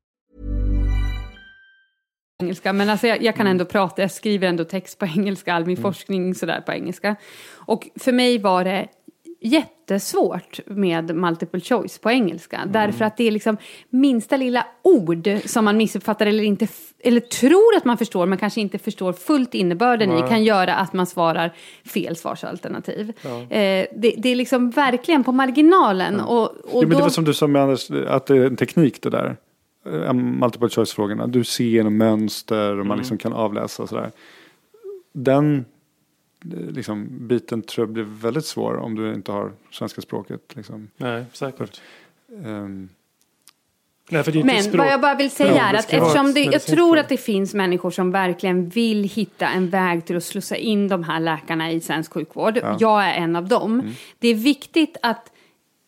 [2.41, 2.73] Engelska.
[2.73, 5.77] Men alltså jag, jag kan ändå prata, jag skriver ändå text på engelska, all min
[5.77, 7.15] forskning sådär på engelska.
[7.55, 8.87] Och för mig var det
[9.41, 12.61] jättesvårt med multiple choice på engelska.
[12.67, 13.57] Därför att det är liksom
[13.89, 16.67] minsta lilla ord som man missuppfattar eller inte
[17.03, 20.93] eller tror att man förstår men kanske inte förstår fullt innebörden i kan göra att
[20.93, 21.53] man svarar
[21.85, 23.13] fel svarsalternativ.
[23.25, 26.19] Eh, det, det är liksom verkligen på marginalen.
[26.19, 28.45] Och, och Jo, men det då, var som du sa med Anders, att det är
[28.45, 29.37] en teknik det där.
[29.85, 31.27] Eh, Multiple choice-frågorna.
[31.27, 34.11] Du ser genom mönster och man liksom kan avläsa sådär.
[35.13, 35.65] Den
[36.53, 40.55] eh, liksom, biten tror jag blir väldigt svår om du inte har svenska språket.
[40.55, 40.87] Liksom.
[40.97, 41.81] Nej, säkert.
[42.45, 42.89] Ehm,
[44.09, 44.77] Nej, för det är inte Men språk.
[44.77, 47.17] vad jag bara vill säga Ja, är att eftersom ett det, jag tror att det
[47.17, 51.71] finns människor som verkligen vill hitta en väg till att slussa in de här läkarna
[51.71, 52.59] i svensk sjukvård.
[52.79, 53.79] Jag är en av dem.
[53.79, 53.93] Mm.
[54.19, 55.31] Det är viktigt att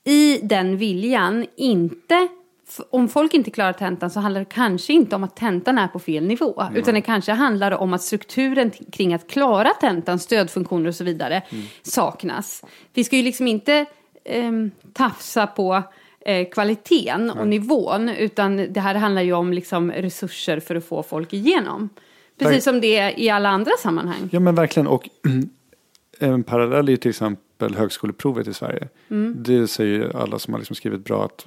[0.03, 2.27] i den viljan inte
[2.89, 5.99] om folk inte klarar tentan så handlar det kanske inte om att tentan är på
[5.99, 6.61] fel nivå.
[6.61, 6.75] Mm.
[6.75, 11.43] Utan det kanske handlar om att strukturen kring att klara tentan, stödfunktioner och så vidare
[11.49, 11.65] Mm.
[11.83, 12.63] saknas.
[12.93, 13.85] Vi ska ju liksom inte
[14.35, 15.83] um, tafsa på
[16.25, 18.09] eh, kvaliteten och nivån.
[18.09, 21.89] Utan det här handlar ju om liksom, resurser för att få folk igenom.
[22.39, 22.73] Precis Tack.
[22.73, 24.29] som det är i alla andra sammanhang.
[24.31, 25.09] Ja men verkligen och
[26.19, 28.87] en parallell är ju till exempel högskoleprovet i Sverige.
[29.35, 31.45] Det säger alla som har liksom skrivit bra att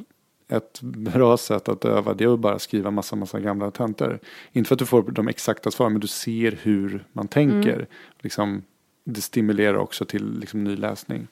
[0.48, 4.18] ett bra sätt att öva det är att bara skriva massa, massa gamla tentor.
[4.52, 7.86] Inte för att du får de exakta svaren men du ser hur man tänker.
[8.20, 8.62] Liksom,
[9.04, 11.28] det stimulerar också till liksom, ny läsning.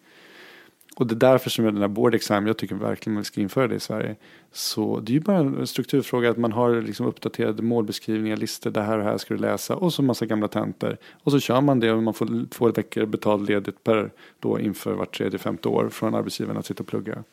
[0.96, 3.68] Och det är därför som den här board exam, jag tycker verkligen man ska införa
[3.68, 4.16] det i Sverige.
[4.52, 8.82] Så det är ju bara en strukturfråga att man har liksom uppdaterade målbeskrivningar, listor, det
[8.82, 10.96] här och här ska du läsa och så massa gamla tentor.
[11.22, 14.92] Och så kör man det och man får två veckor betald ledigt per då inför
[14.92, 17.24] vart tredje, femte år från arbetsgivaren att sitta och plugga.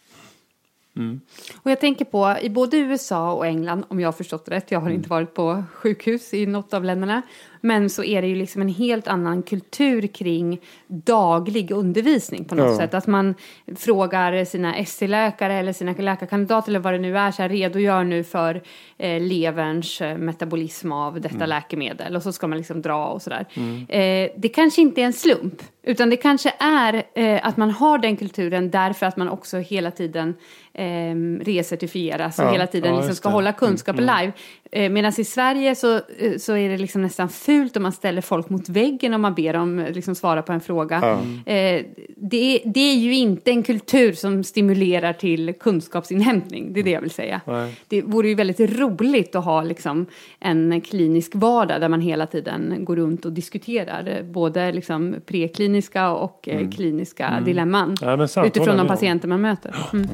[1.61, 4.79] Och jag tänker på i både USA och England, om jag har förstått rätt, jag
[4.79, 7.21] har inte varit på sjukhus i något av länderna,
[7.61, 12.71] men så är det ju liksom en helt annan kultur kring daglig undervisning på något
[12.71, 12.77] Ja.
[12.77, 12.93] sätt.
[12.93, 13.35] Att man
[13.75, 18.23] frågar sina SC-läkare eller sina läkarkandidater eller vad det nu är, så här, redogör nu
[18.23, 18.61] för
[18.97, 23.45] eh, leverns eh, metabolism av detta läkemedel och så ska man liksom dra och sådär.
[23.89, 27.97] Eh, det kanske inte är en slump, utan det kanske är eh, att man har
[27.97, 30.35] den kulturen därför att man också hela tiden
[30.73, 33.33] eh, recertifieras och Ja, hela tiden ja, liksom ska det.
[33.35, 34.31] hålla kunskap live.
[34.71, 38.21] Eh, Medan i Sverige så, eh, så är det liksom nästan fult om man ställer
[38.21, 40.97] folk mot väggen om man ber dem liksom svara på en fråga.
[41.45, 41.85] Eh,
[42.15, 47.01] det, det är ju inte en kultur som stimulerar till kunskapsinhämtning, det är det jag
[47.01, 47.41] vill säga.
[47.45, 47.79] Nej.
[47.87, 50.05] Det vore ju väldigt roligt att ha liksom
[50.39, 56.11] en klinisk vardag där man hela tiden går runt och diskuterar eh, både liksom prekliniska
[56.11, 59.75] och eh, kliniska dilemman Ja, sant, utifrån de patienter man möter.
[59.93, 60.07] Mm.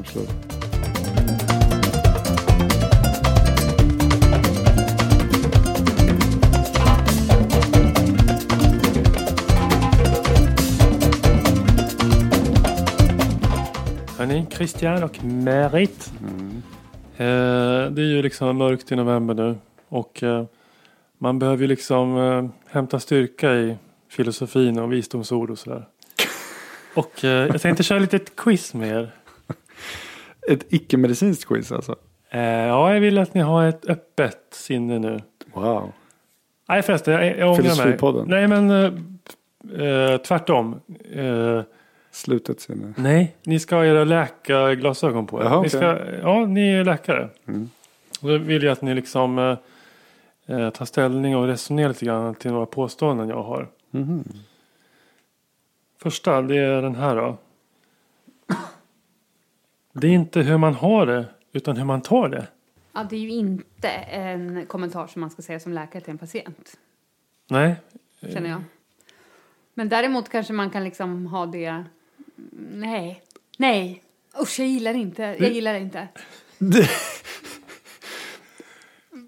[14.28, 16.12] Hörni, Christian och Merit.
[17.16, 17.26] Eh,
[17.90, 19.56] det är ju liksom mörkt i november nu.
[19.88, 20.44] Och eh,
[21.18, 23.76] man behöver ju liksom eh, hämta styrka i
[24.10, 25.84] filosofin och visdomsord och sådär.
[26.94, 29.14] Och eh, jag tänkte köra lite ett quiz med er.
[30.50, 31.96] Ett icke-medicinskt quiz alltså.
[32.30, 35.20] Eh, ja, jag vill att ni har ett öppet sinne nu.
[35.54, 35.92] Wow.
[36.68, 38.24] Nej förresten, jag, jag ångrar mig.
[38.26, 38.70] Nej men
[39.78, 40.80] eh, tvärtom.
[42.18, 42.94] Slutet sinne.
[42.96, 45.44] Nej, ni ska ha era läkarglasögon på er.
[45.44, 47.28] Jaha, ni ska, ja, ni är läkare.
[47.46, 47.70] Mm.
[48.20, 49.58] Och Då vill jag att ni liksom eh,
[50.56, 53.68] eh, tar ställning och resonerar lite grann till några påståenden jag har.
[53.90, 54.24] Mhm.
[55.98, 57.36] Första, det är den här då.
[59.92, 62.46] Det är inte hur man har det, utan hur man tar det.
[62.92, 66.18] Ja, det är ju inte en kommentar som man ska säga som läkare till en
[66.18, 66.78] patient,
[67.50, 67.76] Nej,
[68.20, 68.62] känner jag.
[69.74, 71.84] Men däremot kanske man kan liksom ha det...
[72.72, 73.22] Nej,
[73.58, 74.02] nej,
[74.42, 76.08] usch, jag gillar inte, jag gillar det inte.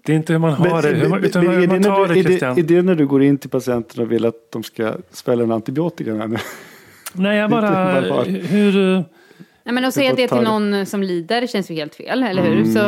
[0.05, 1.89] det är inte hur man har det, hur man, utan Men hur är man när
[1.89, 2.57] tar du- det är, det, Christian.
[2.59, 5.51] är det när du går in till patienten och vill att de ska svälla en
[5.51, 6.37] antibiotika här nu?
[7.13, 7.69] Nej, jag bara,
[8.01, 9.03] Det är bara- hur...
[9.63, 10.43] Nej, men att säga det till det.
[10.43, 12.65] någon som lider känns ju helt fel, eller hur?
[12.65, 12.79] Så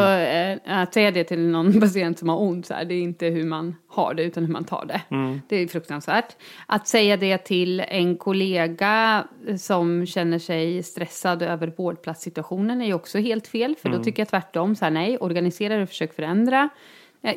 [0.72, 3.26] eh, att säga det till någon patient som har ont, så här, det är inte
[3.26, 5.02] hur man har det, utan hur man tar det.
[5.50, 6.36] Det är fruktansvärt.
[6.68, 9.24] Att säga det till en kollega
[9.60, 14.30] som känner sig stressad över vårdplatssituationen är ju också helt fel, för då tycker jag
[14.30, 16.70] tvärtom, så här, nej, organisera och försök förändra.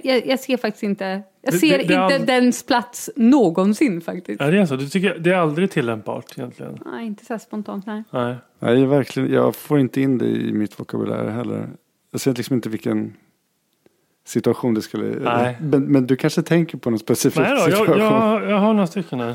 [0.03, 1.05] Jag, jag, ser faktiskt inte,
[1.43, 4.41] jag Det- ser det- det är inte all- dens plats någonsin faktiskt.
[4.41, 4.77] Ja, det är så.
[4.77, 6.79] Du tycker det är aldrig tillämpbart egentligen?
[6.87, 8.03] Nej, inte så spontant, nej.
[8.11, 8.35] Nej.
[8.59, 11.69] Nej, jag, verkligen, jag får inte in det i mitt vokabulär heller.
[12.13, 13.15] Jag ser liksom inte vilken
[14.27, 15.05] situation det skulle...
[15.21, 15.57] Nej.
[15.61, 17.99] Men, men du kanske tänker på någon specifik Nej då, jag, situation?
[18.01, 19.35] jag, jag har några stycken här.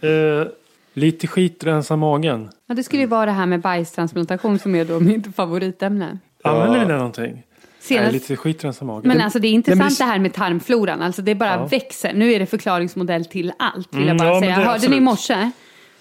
[0.40, 0.46] Eh,
[0.94, 2.48] lite skit rensa magen.
[2.66, 6.18] Ja, det skulle ju vara det här med bajstransplantation som är då mitt favoritämne.
[6.44, 7.32] Använder ni det någonting?
[7.32, 7.44] Nej,
[7.80, 9.08] Senast, lite skit rensa magen.
[9.08, 11.50] men alltså det är intressant Nej, men det- det här med tarmfloran, alltså det bara
[11.50, 11.66] Ja.
[11.66, 12.12] växer.
[12.12, 14.54] Nu är det förklaringsmodell till allt, vill Mm, jag bara ja, men säga.
[14.66, 15.50] Hörde ni i morse?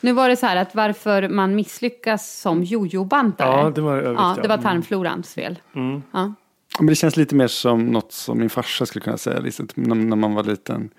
[0.01, 3.49] Nu var det så här att varför man misslyckas som jojo-bantare.
[3.61, 4.61] Ja, det var övervikt, ja, det var ja.
[4.61, 5.59] tarmflorans fel.
[5.75, 6.01] Mm.
[6.13, 6.33] Ja.
[6.79, 9.39] Men det känns lite mer som något som min farsa skulle kunna säga.
[9.39, 10.89] Liksom, när, när man var liten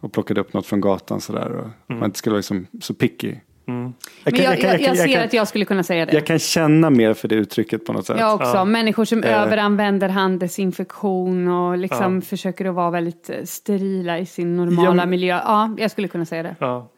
[0.00, 1.50] och plockade upp något från gatan sådär.
[1.52, 3.34] Och man inte skulle vara liksom så picky.
[3.68, 3.92] Mm.
[4.24, 6.12] Jag, Men jag, jag, jag, ser kan, att jag skulle kunna säga det.
[6.12, 8.16] jag kan känna mer för det uttrycket på något sätt.
[8.20, 8.50] Jag också.
[8.56, 8.64] Ja.
[8.64, 9.42] Människor som Eh.
[9.42, 12.20] överanvänder handdesinfektion och liksom Ja.
[12.20, 15.40] försöker att vara väldigt eh, sterila i sin normala Ja, men- miljö.
[15.44, 16.56] Ja, jag skulle kunna säga det.
[16.58, 16.88] Ja.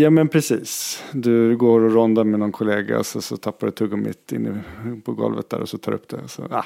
[0.00, 1.02] Ja men precis.
[1.12, 4.62] Du går och rondar med någon kollega och så, så tappar du tuggummit inne
[5.04, 6.28] på golvet där och så tar du upp det.
[6.28, 6.64] Så, ah,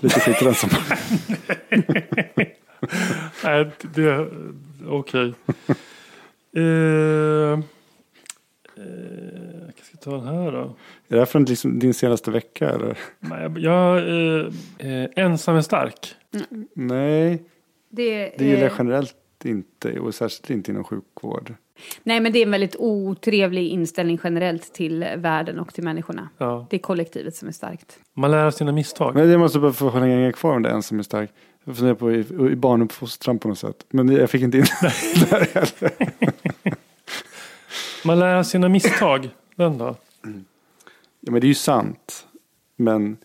[0.00, 0.70] lite skit i den som
[3.44, 4.28] Nej, det...
[4.88, 5.34] Okej.
[6.56, 7.58] Eh, eh,
[9.66, 10.76] jag ska ta den här då.
[11.08, 12.98] Är det här från liksom din senaste vecka eller?
[13.20, 14.46] Nej, Jag, eh,
[14.78, 16.14] eh, ensam är stark.
[16.74, 17.42] Nej,
[17.90, 21.54] Det, det gillar jag eh, generellt inte och särskilt inte inom sjukvård.
[22.02, 26.28] Nej, men det är en väldigt otrevlig inställning generellt till världen och till människorna.
[26.38, 26.66] Ja.
[26.70, 27.98] Det är kollektivet som är starkt.
[28.14, 29.14] Man lär av sina misstag.
[29.14, 31.30] Men jag måste bara få hänga kvar om det en som är stark.
[31.64, 32.18] Jag funderar på i,
[32.52, 33.86] i barnuppfostran på något sätt.
[33.90, 35.90] Men jag fick inte in där heller.
[38.06, 39.28] Man lär av sina misstag.
[39.56, 39.96] Den då?
[41.20, 42.26] Ja men det är ju sant.
[42.76, 43.16] Men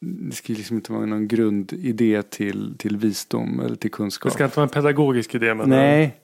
[0.00, 4.32] det ska ju liksom inte vara någon grundidé till, till visdom eller till Det kunskap.
[4.32, 5.54] ska inte vara en pedagogisk idé.
[5.54, 6.16] Men Nej,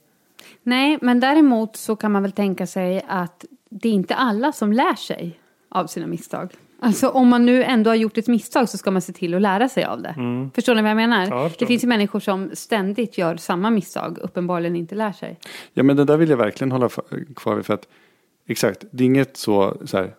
[0.63, 4.73] Nej, men däremot så kan man väl tänka sig att det är inte alla som
[4.73, 6.53] lär sig av sina misstag.
[6.81, 9.43] Alltså om man nu ändå har gjort ett misstag så ska man se till att
[9.43, 10.15] lära sig av det.
[10.55, 11.27] Förstår ni vad jag menar?
[11.27, 15.39] Ja, det finns ju människor som ständigt gör samma misstag, uppenbarligen inte lär sig.
[15.73, 16.89] ja men det där vill jag verkligen hålla
[17.37, 17.67] kvar vid.
[17.67, 17.89] För att
[18.47, 20.15] exakt, det är inget så, så här.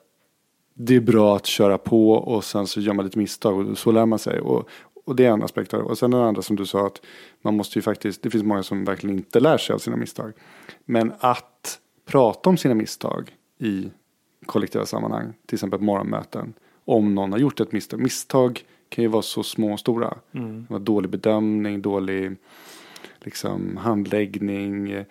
[0.73, 3.91] Det är bra att köra på och sen så gör man lite misstag och så
[3.91, 4.39] lär man sig.
[4.39, 4.69] Och,
[5.07, 5.85] och det är en aspekt av det.
[5.85, 7.01] Och sen den andra som du sa att
[7.41, 10.33] man måste ju faktiskt, det finns många som verkligen inte lär sig av sina misstag.
[10.85, 13.89] Men att prata om sina misstag i
[14.45, 16.53] kollektiva sammanhang, till exempel på morgonmöten,
[16.85, 17.99] om någon har gjort ett misstag.
[17.99, 20.17] Misstag kan ju vara så små och stora.
[20.69, 22.35] Var dålig bedömning, dålig
[23.19, 25.03] liksom, handläggning,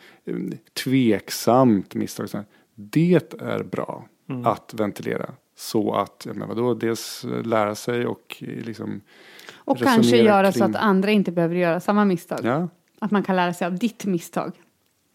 [0.84, 2.28] tveksamt misstag.
[2.74, 4.08] Det är bra
[4.44, 5.30] att ventilera.
[5.56, 9.00] Så att, ja, men vadå, dels lära sig och liksom
[9.66, 12.40] Och kanske göra så kring- att andra inte behöver göra samma misstag.
[12.42, 14.52] Ja, Att man kan lära sig av ditt misstag.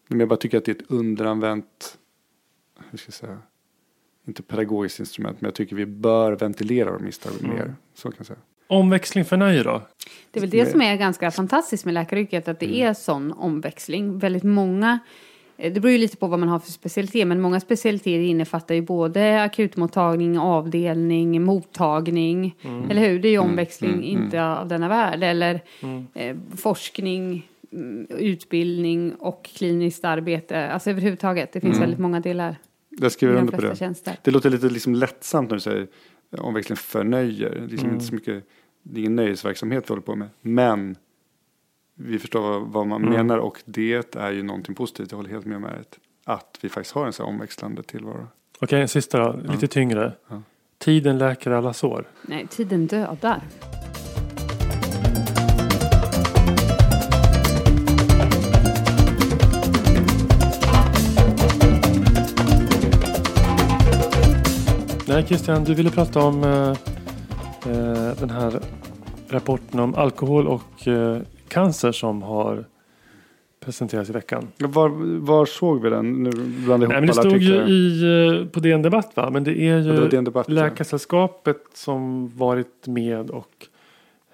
[0.08, 1.98] men jag bara tycker att det är ett underanvänt,
[2.90, 3.38] hur ska jag säga,
[4.26, 7.74] inte pedagogiskt instrument, men jag tycker vi bör ventilera våra misstag mer.
[7.94, 8.38] Så kan jag säga.
[8.66, 9.82] Omväxling för nöje då?
[10.30, 14.18] Det är väl det som är ganska fantastiskt med läkaryrket, att det är sån omväxling.
[14.18, 14.98] Väldigt många,
[15.70, 18.80] det beror ju lite på vad man har för specialitet, men många specialiteter innefattar ju
[18.82, 22.56] både akutmottagning, avdelning, mottagning.
[22.90, 23.18] Eller hur?
[23.18, 25.22] Det är ju omväxling, inte av denna värld.
[25.22, 25.60] Eller
[26.14, 30.66] eh, forskning, mm, utbildning och kliniskt arbete.
[30.70, 32.56] Alltså överhuvudtaget, det finns väldigt många delar
[32.90, 33.76] Jag skriver de under på det.
[33.76, 34.16] tjänster.
[34.24, 35.86] Det låter lite liksom lättsamt när du säger
[36.38, 37.50] omväxling för nöjer.
[37.50, 37.94] Det är liksom Mm.
[37.94, 38.44] inte så mycket,
[38.82, 40.28] det är ingen nöjesverksamhet vi håller på med.
[40.40, 40.96] Men
[42.04, 43.14] vi förstår vad, man Mm.
[43.14, 45.10] menar och det är ju någonting positivt.
[45.10, 45.84] Jag håller helt med om det.
[46.24, 48.26] Att vi faktiskt har en så här omväxlande tillvaro.
[48.60, 49.40] Okej, en sista då.
[49.52, 50.12] Lite tyngre.
[50.28, 50.42] Ja.
[50.78, 52.04] Tiden läker alla sår.
[52.22, 53.40] Nej, tiden dödar.
[65.08, 66.70] Nej, Christian, du ville prata om eh,
[67.72, 68.60] eh, den här
[69.28, 71.18] rapporten om alkohol och eh,
[71.52, 72.64] cancer som har
[73.60, 74.48] presenterats i veckan.
[74.58, 74.88] Var,
[75.20, 76.22] var såg vi den?
[76.22, 78.02] Nu blandar Nej, jag men det ihop stod ju i,
[78.42, 79.30] eh, på DN Debatt va?
[79.30, 80.54] Men det är Ja, det ju DN Debatt, ja.
[80.54, 83.66] Läkarsällskapet som varit med och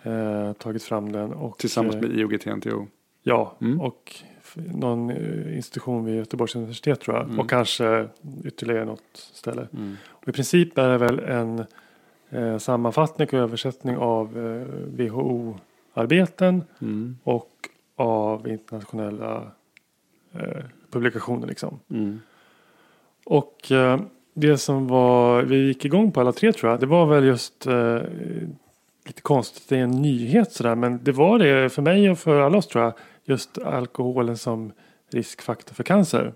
[0.03, 1.33] eh, tagit fram den.
[1.33, 2.87] Och, Tillsammans eh, med IOGT-NTO.
[3.23, 3.81] Ja, Mm.
[3.81, 4.15] och
[4.75, 7.25] någon eh, institution vid Göteborgs universitet tror jag.
[7.27, 7.41] Mm.
[7.41, 8.09] Och kanske
[8.45, 9.69] ytterligare något ställe.
[10.09, 11.65] Och I princip är det väl en
[12.31, 14.87] eh, sammanfattning och översättning av eh,
[16.07, 17.17] WHO-arbeten Mm.
[17.25, 17.49] och
[17.97, 19.51] av internationella
[20.33, 21.47] eh, publikationer.
[21.47, 21.81] Liksom.
[21.91, 22.21] Mm.
[23.27, 24.01] Och eh,
[24.35, 27.67] det som var, vi gick igång på alla tre tror jag, det var väl just
[27.67, 27.99] eh,
[29.07, 32.41] lite konstigt, det är en nyhet sådär, men det var det för mig och för
[32.41, 32.93] alla oss tror jag,
[33.25, 34.73] just alkoholen som
[35.13, 36.33] riskfaktor för cancer.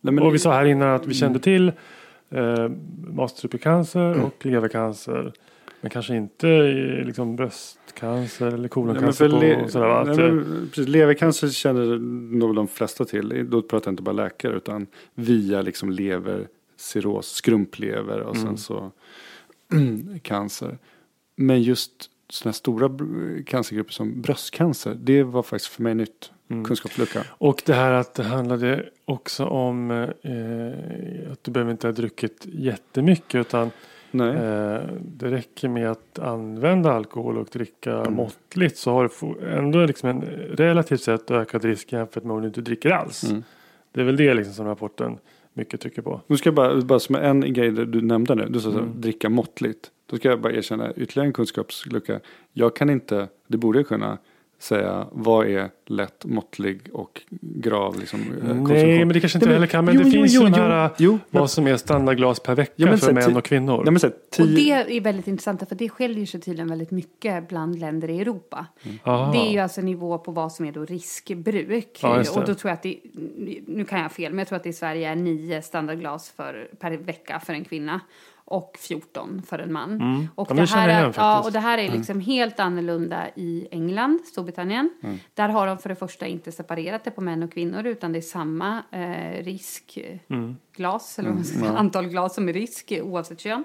[0.00, 1.72] Nej, men, och vi sa här innan att vi kände till
[2.30, 2.68] eh,
[3.06, 5.32] matstrupecancer och levercancer.
[5.80, 6.46] Men kanske inte
[7.06, 10.02] liksom bröstcancer eller Nej, koloncancer på, le- och sådär, va?
[10.04, 11.98] nej, Att, men precis, levercancer känner
[12.38, 13.46] nog de flesta till.
[13.50, 18.46] Då pratar jag inte bara läkare utan via liksom lever, cirros, skrumplever och Mm.
[18.46, 18.90] sen så
[20.22, 20.78] cancer.
[21.36, 21.92] Men just
[22.30, 22.90] sådana stora
[23.46, 26.30] cancergrupper som bröstcancer, det var faktiskt för mig nytt.
[26.50, 26.64] Mm.
[26.64, 27.24] Kunskapslucka.
[27.30, 32.42] Och det här att det handlade också om eh, att du behöver inte ha druckit
[32.46, 33.70] jättemycket utan
[34.10, 34.28] Nej.
[34.28, 38.14] eh, det räcker med att använda alkohol och dricka Mm.
[38.14, 40.20] måttligt så har du ändå liksom en
[40.56, 43.24] relativt sett ökad risk jämfört med om du inte dricker alls.
[43.30, 43.42] Mm.
[43.92, 45.18] Det är väl det liksom som rapporten
[45.52, 46.20] mycket trycker på.
[46.26, 48.78] Nu ska jag bara, bara som en grej där du nämnde nu, du sa så
[48.78, 49.00] Mm.
[49.00, 49.90] dricka måttligt.
[50.06, 52.20] Då ska jag bara erkänna ytterligare en kunskapslucka.
[52.52, 54.18] Jag kan inte, det borde jag kunna,
[54.58, 58.64] säga vad är lätt, måttlig och grav liksom, eh, konsumtion.
[58.68, 59.84] Nej men det kanske inte Nej, heller kan.
[59.84, 62.54] Men jo, det jo, finns jo, ju här jo, men- vad som är standardglas per
[62.54, 63.82] vecka Ja, men för så- män och kvinnor.
[63.84, 64.06] Nej, men så
[64.42, 68.20] Och det är väldigt intressant för det skiljer sig tydligen väldigt mycket bland länder i
[68.20, 68.66] Europa.
[69.04, 69.32] Aha.
[69.32, 71.98] Det är ju alltså nivå på vad som är då riskbruk.
[72.02, 72.98] Ja, och då tror jag att det,
[73.66, 76.30] nu kan jag ha fel, men jag tror att det i Sverige är nio standardglas
[76.36, 78.00] för, per vecka för en kvinna.
[78.50, 79.92] Och 14 för en man.
[79.92, 80.28] Mm.
[80.34, 83.68] Och, men det här är, igen ja, och det här är liksom helt annorlunda i
[83.70, 84.90] England, Storbritannien.
[85.02, 85.18] Mm.
[85.34, 88.18] Där har de för det första inte separerat det på män och kvinnor utan det
[88.18, 93.40] är samma eh, riskglas, eller vad man ska säga, antal glas som är risk oavsett
[93.40, 93.64] kön.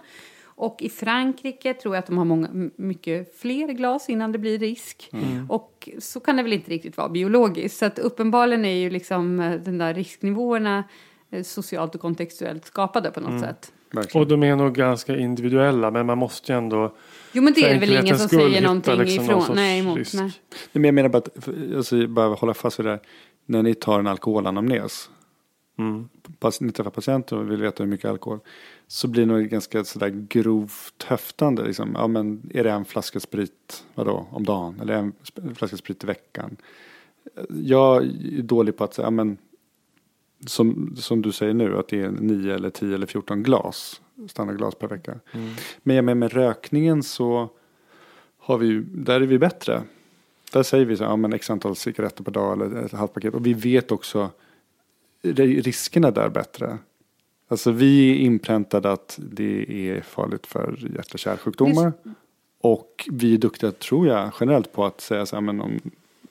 [0.56, 4.60] Och i Frankrike tror jag att de har många, mycket fler glas innan det blir
[4.60, 5.12] risk.
[5.50, 7.78] Och så kan det väl inte riktigt vara biologiskt.
[7.78, 10.84] Så att uppenbarligen är ju liksom eh, den där risknivåerna
[11.30, 13.72] eh, socialt och kontextuellt skapade på något sätt.
[13.94, 14.22] Verkligen.
[14.22, 16.96] Och de är nog ganska individuella men man måste ju ändå
[17.32, 19.42] Jo men det är väl ingen som säger någonting liksom någon ifrån.
[19.42, 19.98] sorts Nej, emot.
[19.98, 20.14] risk.
[20.14, 20.24] Nej.
[20.24, 20.34] Nej,
[20.72, 23.00] men jag menar bara att, alltså, bara hålla fast vid det här.
[23.46, 25.10] När ni tar en alkoholanamnes.
[25.78, 26.10] Mm.
[26.60, 28.40] Ni träffar patienter och vill veta hur mycket alkohol.
[28.88, 31.64] Så blir det nog ganska sådär grovt höftande.
[31.64, 31.92] Liksom.
[31.96, 34.80] Ja, men är det en flaska sprit vadå, om dagen?
[34.82, 35.14] Eller en
[35.56, 36.58] flaska sprit i veckan?
[37.50, 39.38] Jag är dålig på att säga, ja, men
[40.46, 44.76] som, som du säger nu, att det är 9 eller 10 eller 14 glas, standardglas
[44.76, 45.20] per vecka.
[45.84, 47.50] Men jag menar med rökningen så
[48.38, 49.84] har vi där är vi bättre.
[50.52, 53.34] Där säger vi så, ja men x antal cigaretter per dag eller ett halvt paket.
[53.34, 54.30] Och vi vet också
[55.24, 56.78] ri- riskerna där bättre.
[57.48, 61.94] Alltså vi är inpräntade att det är farligt för hjärt och kärlsjukdomar.
[62.62, 65.80] Och vi är duktiga, tror jag, generellt på att säga så här, men om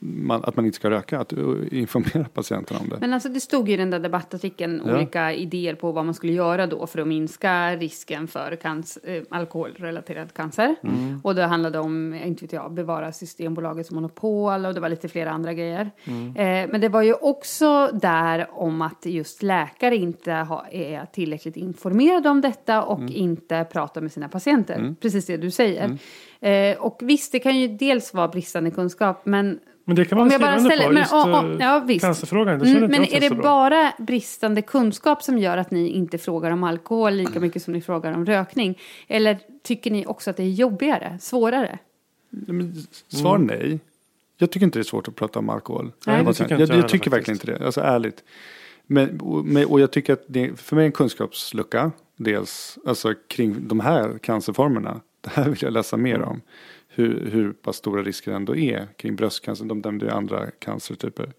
[0.04, 1.20] man, att man inte ska röka.
[1.20, 2.96] Att uh, informera patienterna om det.
[3.00, 4.96] Men alltså det stod ju i den där debattartikeln Ja.
[4.96, 9.22] olika idéer på vad man skulle göra då för att minska risken för cancer, eh,
[9.30, 10.74] alkoholrelaterad cancer.
[10.82, 11.20] Mm.
[11.24, 15.30] Och det handlade om, inte vet jag, bevara Systembolagets monopol och det var lite flera
[15.30, 15.90] andra grejer.
[16.04, 16.36] Mm.
[16.36, 21.56] Eh, men det var ju också där om att just läkare inte ha, är tillräckligt
[21.56, 23.12] informerade om detta och Mm.
[23.14, 24.94] inte pratar med sina patienter.
[25.00, 25.98] Precis det du säger.
[26.40, 30.26] Eh, och visst, det kan ju dels vara bristande kunskap, men Men det kan man
[30.26, 30.92] Om jag bara ställer- på.
[30.92, 32.04] men, Just ja, ja, eh, visst.
[32.04, 32.58] cancerfrågan.
[32.58, 36.50] Det Mm, men jag är det bara bristande kunskap som gör att ni inte frågar
[36.50, 38.78] om alkohol lika mycket som ni frågar om rökning?
[39.08, 41.78] Eller tycker ni också att det är jobbigare, svårare?
[42.30, 42.74] Nej, men
[43.08, 43.80] Svar nej.
[44.38, 45.92] Jag tycker inte det är svårt att prata om alkohol.
[46.06, 47.64] Nej, jag, det tycker jag, inte jag, jag tycker verkligen inte det.
[47.66, 48.24] Alltså ärligt.
[48.86, 51.90] Men, och, och jag tycker att det för mig är en kunskapslucka.
[52.16, 55.00] Dels alltså, kring de här cancerformerna.
[55.20, 56.40] Det här vill jag läsa mer om.
[56.94, 59.64] Hur, hur pass stora risker ändå är kring bröstcancer.
[59.64, 61.32] De nämnde ju andra cancertyper.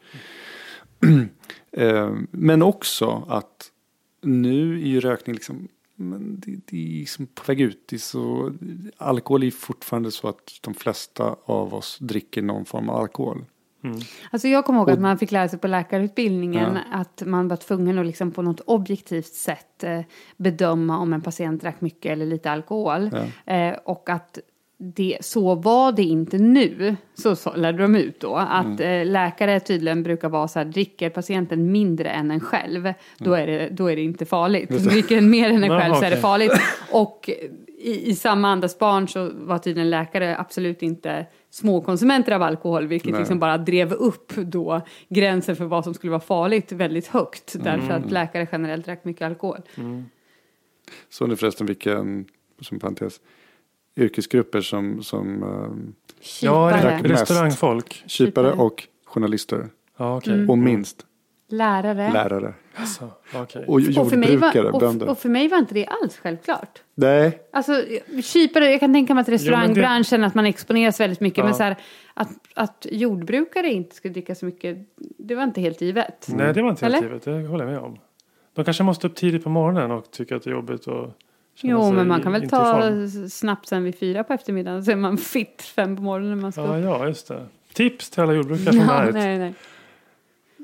[1.75, 3.71] Eh, men också att
[4.21, 7.83] nu är ju rökning liksom men det, det är liksom på väg ut.
[7.89, 8.53] Det är så,
[8.97, 13.45] alkohol är fortfarande så att de flesta av oss dricker någon form av alkohol.
[14.31, 17.57] Alltså jag kommer ihåg Och- att man fick lära sig på läkarutbildningen att man var
[17.57, 20.01] tvungen att liksom på något objektivt sätt eh,
[20.37, 23.09] bedöma om en patient drack mycket eller lite alkohol.
[23.45, 24.39] Eh, och att
[24.77, 28.35] det, så var det inte nu, så, så lärde de ut då.
[28.35, 33.33] Att eh, läkare tydligen brukar vara så här, dricker patienten mindre än en själv, då,
[33.33, 34.69] är det, då är det inte farligt.
[34.69, 36.53] Dricker mer än en själv så är det farligt.
[36.91, 37.29] Och
[37.79, 43.11] i, i samma andas barn så var tydligen läkare absolut inte småkonsumenter av alkohol, vilket
[43.11, 43.19] Nej.
[43.19, 47.53] liksom bara drev upp då gränsen för vad som skulle vara farligt väldigt högt.
[47.63, 48.03] Därför Mm.
[48.03, 49.61] att läkare generellt drack mycket alkohol.
[51.09, 52.25] Så ni förresten vilken,
[52.61, 53.19] som parentes,
[53.97, 55.43] yrkesgrupper som, som
[56.41, 58.03] Ja, Kypare, Drack- restaurangfolk.
[58.05, 58.51] kypare Kypare.
[58.65, 59.69] och journalister.
[59.97, 60.33] Ja, okej.
[60.33, 60.49] Mm.
[60.49, 61.05] Och minst
[61.49, 62.11] lärare.
[62.13, 62.53] lärare.
[62.75, 63.65] Alltså, okej.
[63.67, 65.05] Och Och för, mig jordbrukare, var, bönder.
[65.05, 66.81] och, och för mig var inte det alls självklart.
[66.95, 67.83] Nej, Alltså,
[68.23, 71.37] kypare, jag kan tänka mig att men det- restaurangbranschen, att man exponeras väldigt mycket.
[71.37, 71.43] Ja.
[71.45, 71.75] Men så här,
[72.13, 74.77] att, att jordbrukare inte skulle dricka så mycket,
[75.17, 76.27] det var inte helt givet.
[76.27, 77.07] Nej, det var inte helt Eller?
[77.07, 77.23] givet.
[77.23, 77.97] Det håller jag med om.
[78.55, 81.11] De kanske måste upp tidigt på morgonen och tycker att det är jobbigt och
[81.61, 82.81] Jo, men man kan väl ta
[83.29, 86.79] snapsen vid fyra på eftermiddagen så är man fit fem på morgonen man ska Ja,
[86.79, 87.45] ja, just det.
[87.73, 89.53] Tips till alla jordbrukare som Ja, nej, nej.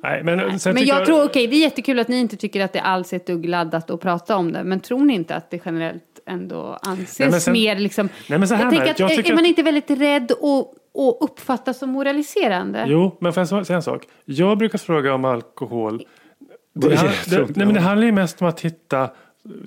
[0.04, 2.64] Nej, men, sen Men tycker jag tror, okej, det är jättekul att ni inte tycker
[2.64, 4.64] att det alls är ett dugg laddat att prata om det.
[4.64, 8.10] Men tror ni inte att det generellt ändå anses Nej, sen- mer liksom...
[8.30, 11.24] Nej, men så här jag tänker att, jag är- man inte väldigt rädd och, och
[11.24, 12.86] uppfattas som moraliserande?
[12.88, 14.08] Jo, men får jag säga en sak?
[14.26, 16.04] Jag brukar fråga om alkohol.
[16.74, 17.82] Det- Det, jag det, nej, men det jag.
[17.82, 19.10] handlar ju mest om att hitta,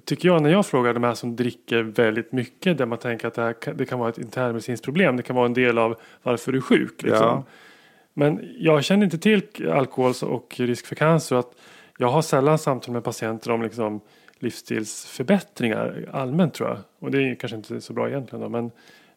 [0.05, 3.35] tycker jag, när jag frågar de här som dricker väldigt mycket, där man tänker att
[3.35, 6.01] det, här, kan- det kan vara ett internmedicinskt problem, det kan vara en del av
[6.22, 7.03] varför du är sjuk.
[7.03, 7.26] Liksom.
[7.26, 7.45] Ja.
[8.14, 11.37] Men jag känner inte till alkohol och risk för cancer.
[11.37, 11.51] Att
[11.99, 14.01] jag har sällan samtal med patienter om liksom
[14.39, 16.78] livsstilsförbättringar allmänt tror jag.
[16.99, 18.70] Och det är kanske inte så bra egentligen då, men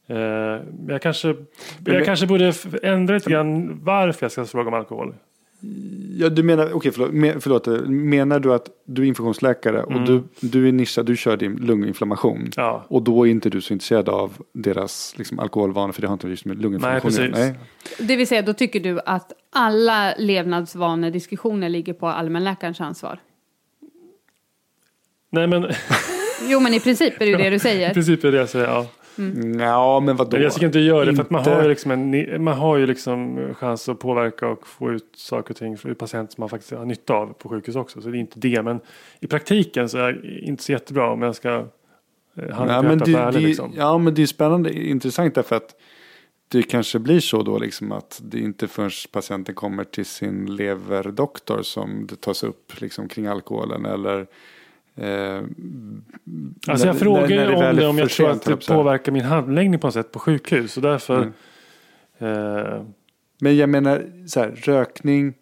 [0.08, 1.36] eh, jag, kanske,
[1.86, 2.54] jag kanske borde
[2.84, 5.16] ändra lite grann varför jag ska fråga om alkohol.
[6.18, 10.24] Ja, du menar, okej förlåt, men, förlåt, menar du att du är infektionsläkare och du,
[10.40, 12.38] du är nischad, du kör din lunginflammation.
[12.38, 12.52] Mm.
[12.56, 12.86] Ja.
[12.88, 16.28] Och då är inte du så intresserad av deras liksom, alkoholvanor för det har inte
[16.28, 18.08] just med lunginflammation Nej, precis.
[18.08, 23.20] Det vill säga, då tycker du att alla levnadsvanediskussioner ligger på allmänläkarens ansvar?
[25.32, 25.66] Nej men,
[26.48, 27.94] Jo, men i princip är det ju det du I säger.
[27.94, 28.88] princip är det jag säger, ja.
[29.60, 30.38] Ja, men vadå?
[30.38, 32.78] Jag tycker inte göra det för att man Inte- har ju liksom en, man har
[32.78, 36.50] ju liksom chans att påverka och få ut saker och ting för patienter som man
[36.50, 38.02] faktiskt har nytta av på sjukhus också.
[38.02, 38.62] Så det är inte det.
[38.62, 38.80] Men
[39.20, 41.66] i praktiken så är det inte så jättebra om jag ska eh,
[42.36, 43.74] men handpepprat det, det, liksom.
[43.78, 45.76] ja, men det är spännande, intressant därför att
[46.48, 51.62] det kanske blir så då liksom att det inte förrän patienten kommer till sin leverdoktor
[51.62, 54.28] som det tas upp liksom kring alkoholen eller
[54.96, 55.42] eh,
[56.68, 59.88] Alltså jag frågar ju om det om jag tror att det påverkar min handläggning på
[59.88, 60.78] något sätt på sjukhus.
[60.78, 61.32] Och därför
[62.20, 62.64] Mm.
[62.68, 62.82] eh,
[63.42, 65.34] Men jag menar, så här, rökning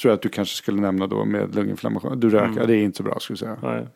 [0.00, 2.20] tror jag att du kanske skulle nämna då med lunginflammation.
[2.20, 2.66] Du röker, Mm.
[2.66, 3.72] det är inte så bra skulle jag säga.
[3.74, 3.86] nej.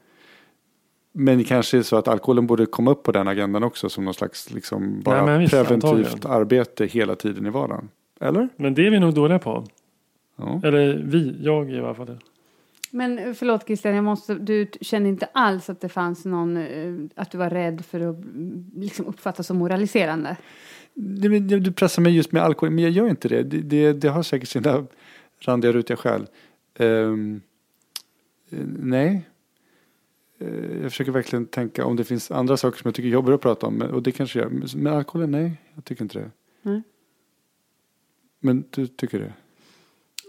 [1.18, 4.14] Men kanske är så att alkoholen borde komma upp på den agendan också som någon
[4.14, 6.30] slags liksom bara men visst, preventivt antagligen.
[6.30, 7.88] arbete hela tiden i vardagen.
[8.20, 8.48] Eller?
[8.56, 9.64] Men det är vi nog dåliga på.
[10.36, 10.60] Ja.
[10.64, 12.18] Eller vi, jag i alla fall.
[12.96, 16.94] Men eh, förlåt Christian, jag måste, du kände inte alls att det fanns någon, eh,
[17.14, 20.36] att du var rädd för att mm, liksom uppfattas som moraliserande?
[20.94, 23.42] Du pressar mig just med alkohol, men jag gör inte det.
[23.42, 24.86] Det, det, det har säkert sina
[25.40, 26.26] randiga rutiga skäl.
[26.74, 27.16] Eh,
[28.78, 29.28] nej.
[30.82, 33.40] Jag försöker verkligen tänka om det finns andra saker som jag tycker är jobbigare att
[33.40, 33.82] prata om.
[33.82, 34.74] Och det kanske jag.
[34.76, 35.52] Men alkoholen, nej.
[35.74, 36.30] Jag tycker inte det.
[36.62, 36.82] Nej.
[38.40, 39.32] Men du tycker det?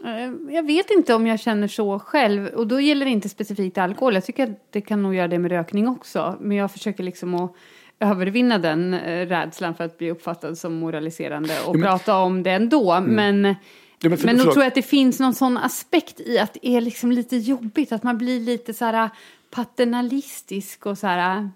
[0.07, 2.47] Eh, Jag vet inte om jag känner så själv.
[2.47, 4.13] Och då gäller det inte specifikt alkohol.
[4.13, 6.37] Jag tycker att det kan nog göra det med rökning också.
[6.41, 7.53] Men jag försöker liksom att
[7.99, 12.51] övervinna den eh, rädslan för att bli uppfattad som moraliserande och men- prata om det
[12.51, 12.99] ändå.
[13.01, 13.55] Men,
[14.01, 16.53] Ja, men för- men nog tror jag att det finns någon sån aspekt i att
[16.53, 17.91] det är liksom lite jobbigt.
[17.91, 19.09] Att man blir lite så här
[19.51, 21.49] paternalistisk och så här.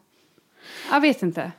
[0.91, 1.51] Jag vet inte.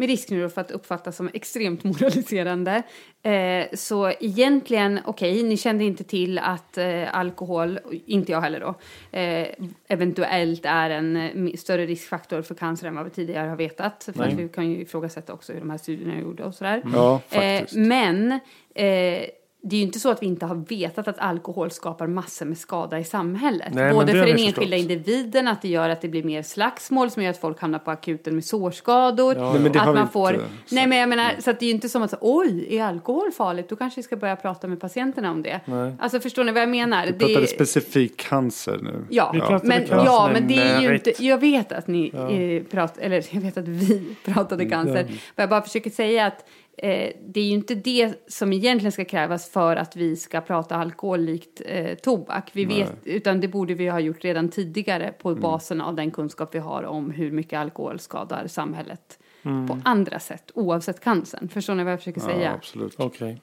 [0.00, 2.82] Med risk nu för att uppfattas som extremt moraliserande.
[3.22, 8.74] Eh, så egentligen, okej, ni kände inte till att eh, alkohol, inte jag heller då,
[9.18, 9.48] eh,
[9.88, 14.08] eventuellt är en eh, större riskfaktor för cancer än vad vi tidigare har vetat.
[14.16, 16.82] För att vi kan ju ifrågasätta också hur de här studierna är gjorda och sådär.
[16.94, 17.76] Ja, Eh, faktiskt.
[17.76, 18.32] men
[18.74, 19.22] eh,
[19.62, 22.58] det är ju inte så att vi inte har vetat att alkohol skapar massor med
[22.58, 23.74] skada i samhället.
[23.74, 24.92] Nej, Både för den vi enskilda förstått.
[24.92, 27.90] individen, att det gör att det blir mer slagsmål som gör att folk hamnar på
[27.90, 29.36] akuten med sårskador.
[29.36, 30.34] Ja, Nej, att vi man får...
[30.34, 32.84] inte Nej, men jag menar, så att det är ju inte som att oj, är
[32.84, 33.68] alkohol farligt?
[33.68, 35.60] Då kanske vi ska börja prata med patienterna om det.
[35.64, 35.92] Nej.
[36.00, 37.06] Alltså förstår ni vad jag menar?
[37.06, 39.04] Du pratade specifikt cancer nu.
[39.10, 42.12] Ja, Vi pratade men, cancer ja, men det är ju inte, jag vet att ni
[42.14, 45.04] eh, pratar, eller jag vet att vi pratade cancer.
[45.34, 46.44] Vad jag bara försöker säga att
[46.78, 50.76] eh, det är ju inte det som egentligen ska krävas för att vi ska prata
[50.76, 52.50] alkohol likt eh, tobak.
[52.52, 56.54] Vi vet, utan det borde vi ha gjort redan tidigare på basen av den kunskap
[56.54, 61.48] vi har om hur mycket alkohol skadar samhället på andra sätt, oavsett cancern.
[61.48, 62.52] Förstår ni vad jag försöker Ja, säga?
[62.52, 62.94] absolut.
[62.98, 63.42] Okej.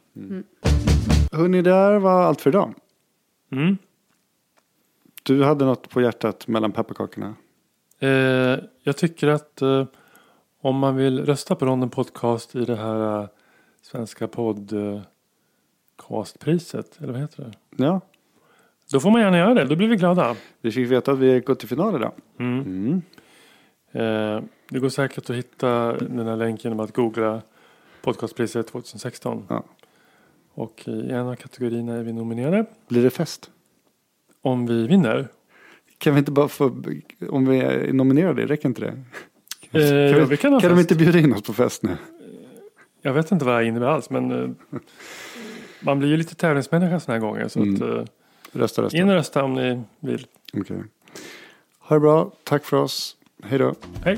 [1.32, 2.74] Hörni, det här var allt för idag.
[3.52, 3.78] Mm.
[5.24, 7.36] Du hade något på hjärtat mellan pepparkakorna.
[8.00, 8.10] Eh,
[8.84, 9.86] jag tycker att eh,
[10.66, 13.28] om man vill rösta på Ronden Podcast i det här eh,
[13.82, 17.52] svenska podcastpriset, eller vad heter det?
[17.84, 18.02] Ja,
[18.92, 20.36] Då får man gärna göra det, då blir vi glada.
[20.62, 22.12] vi fick veta att vi gått till final idag.
[22.40, 22.62] Mm.
[22.62, 23.02] Mm.
[23.92, 27.42] Eh, det går säkert att hitta den här länken genom att googla
[28.02, 29.46] podcastpriset 2016.
[29.50, 29.64] Ja.
[30.54, 32.66] Och i en av kategorierna är vi nominerade.
[32.88, 33.52] Blir det fest?
[34.42, 35.28] Om vi vinner.
[35.98, 36.84] Kan vi inte bara få,
[37.30, 39.04] om vi är nominerade, räcker inte det?
[39.76, 41.98] Eh, kan vi, kan kan de inte bjuda in oss på fest nu?
[43.02, 44.50] Jag vet inte vad det här innebär alls men eh,
[45.82, 47.48] man blir ju lite tävlingsmänniska sådana här gånger.
[47.48, 47.76] Så Mm.
[47.76, 48.06] att, eh,
[48.60, 48.98] Rösta, rösta.
[48.98, 50.28] in och rösta om ni vill.
[50.54, 50.78] Okej.
[51.80, 53.16] Ha det bra, tack för oss.
[53.44, 53.76] Hej då.
[54.04, 54.18] Hej!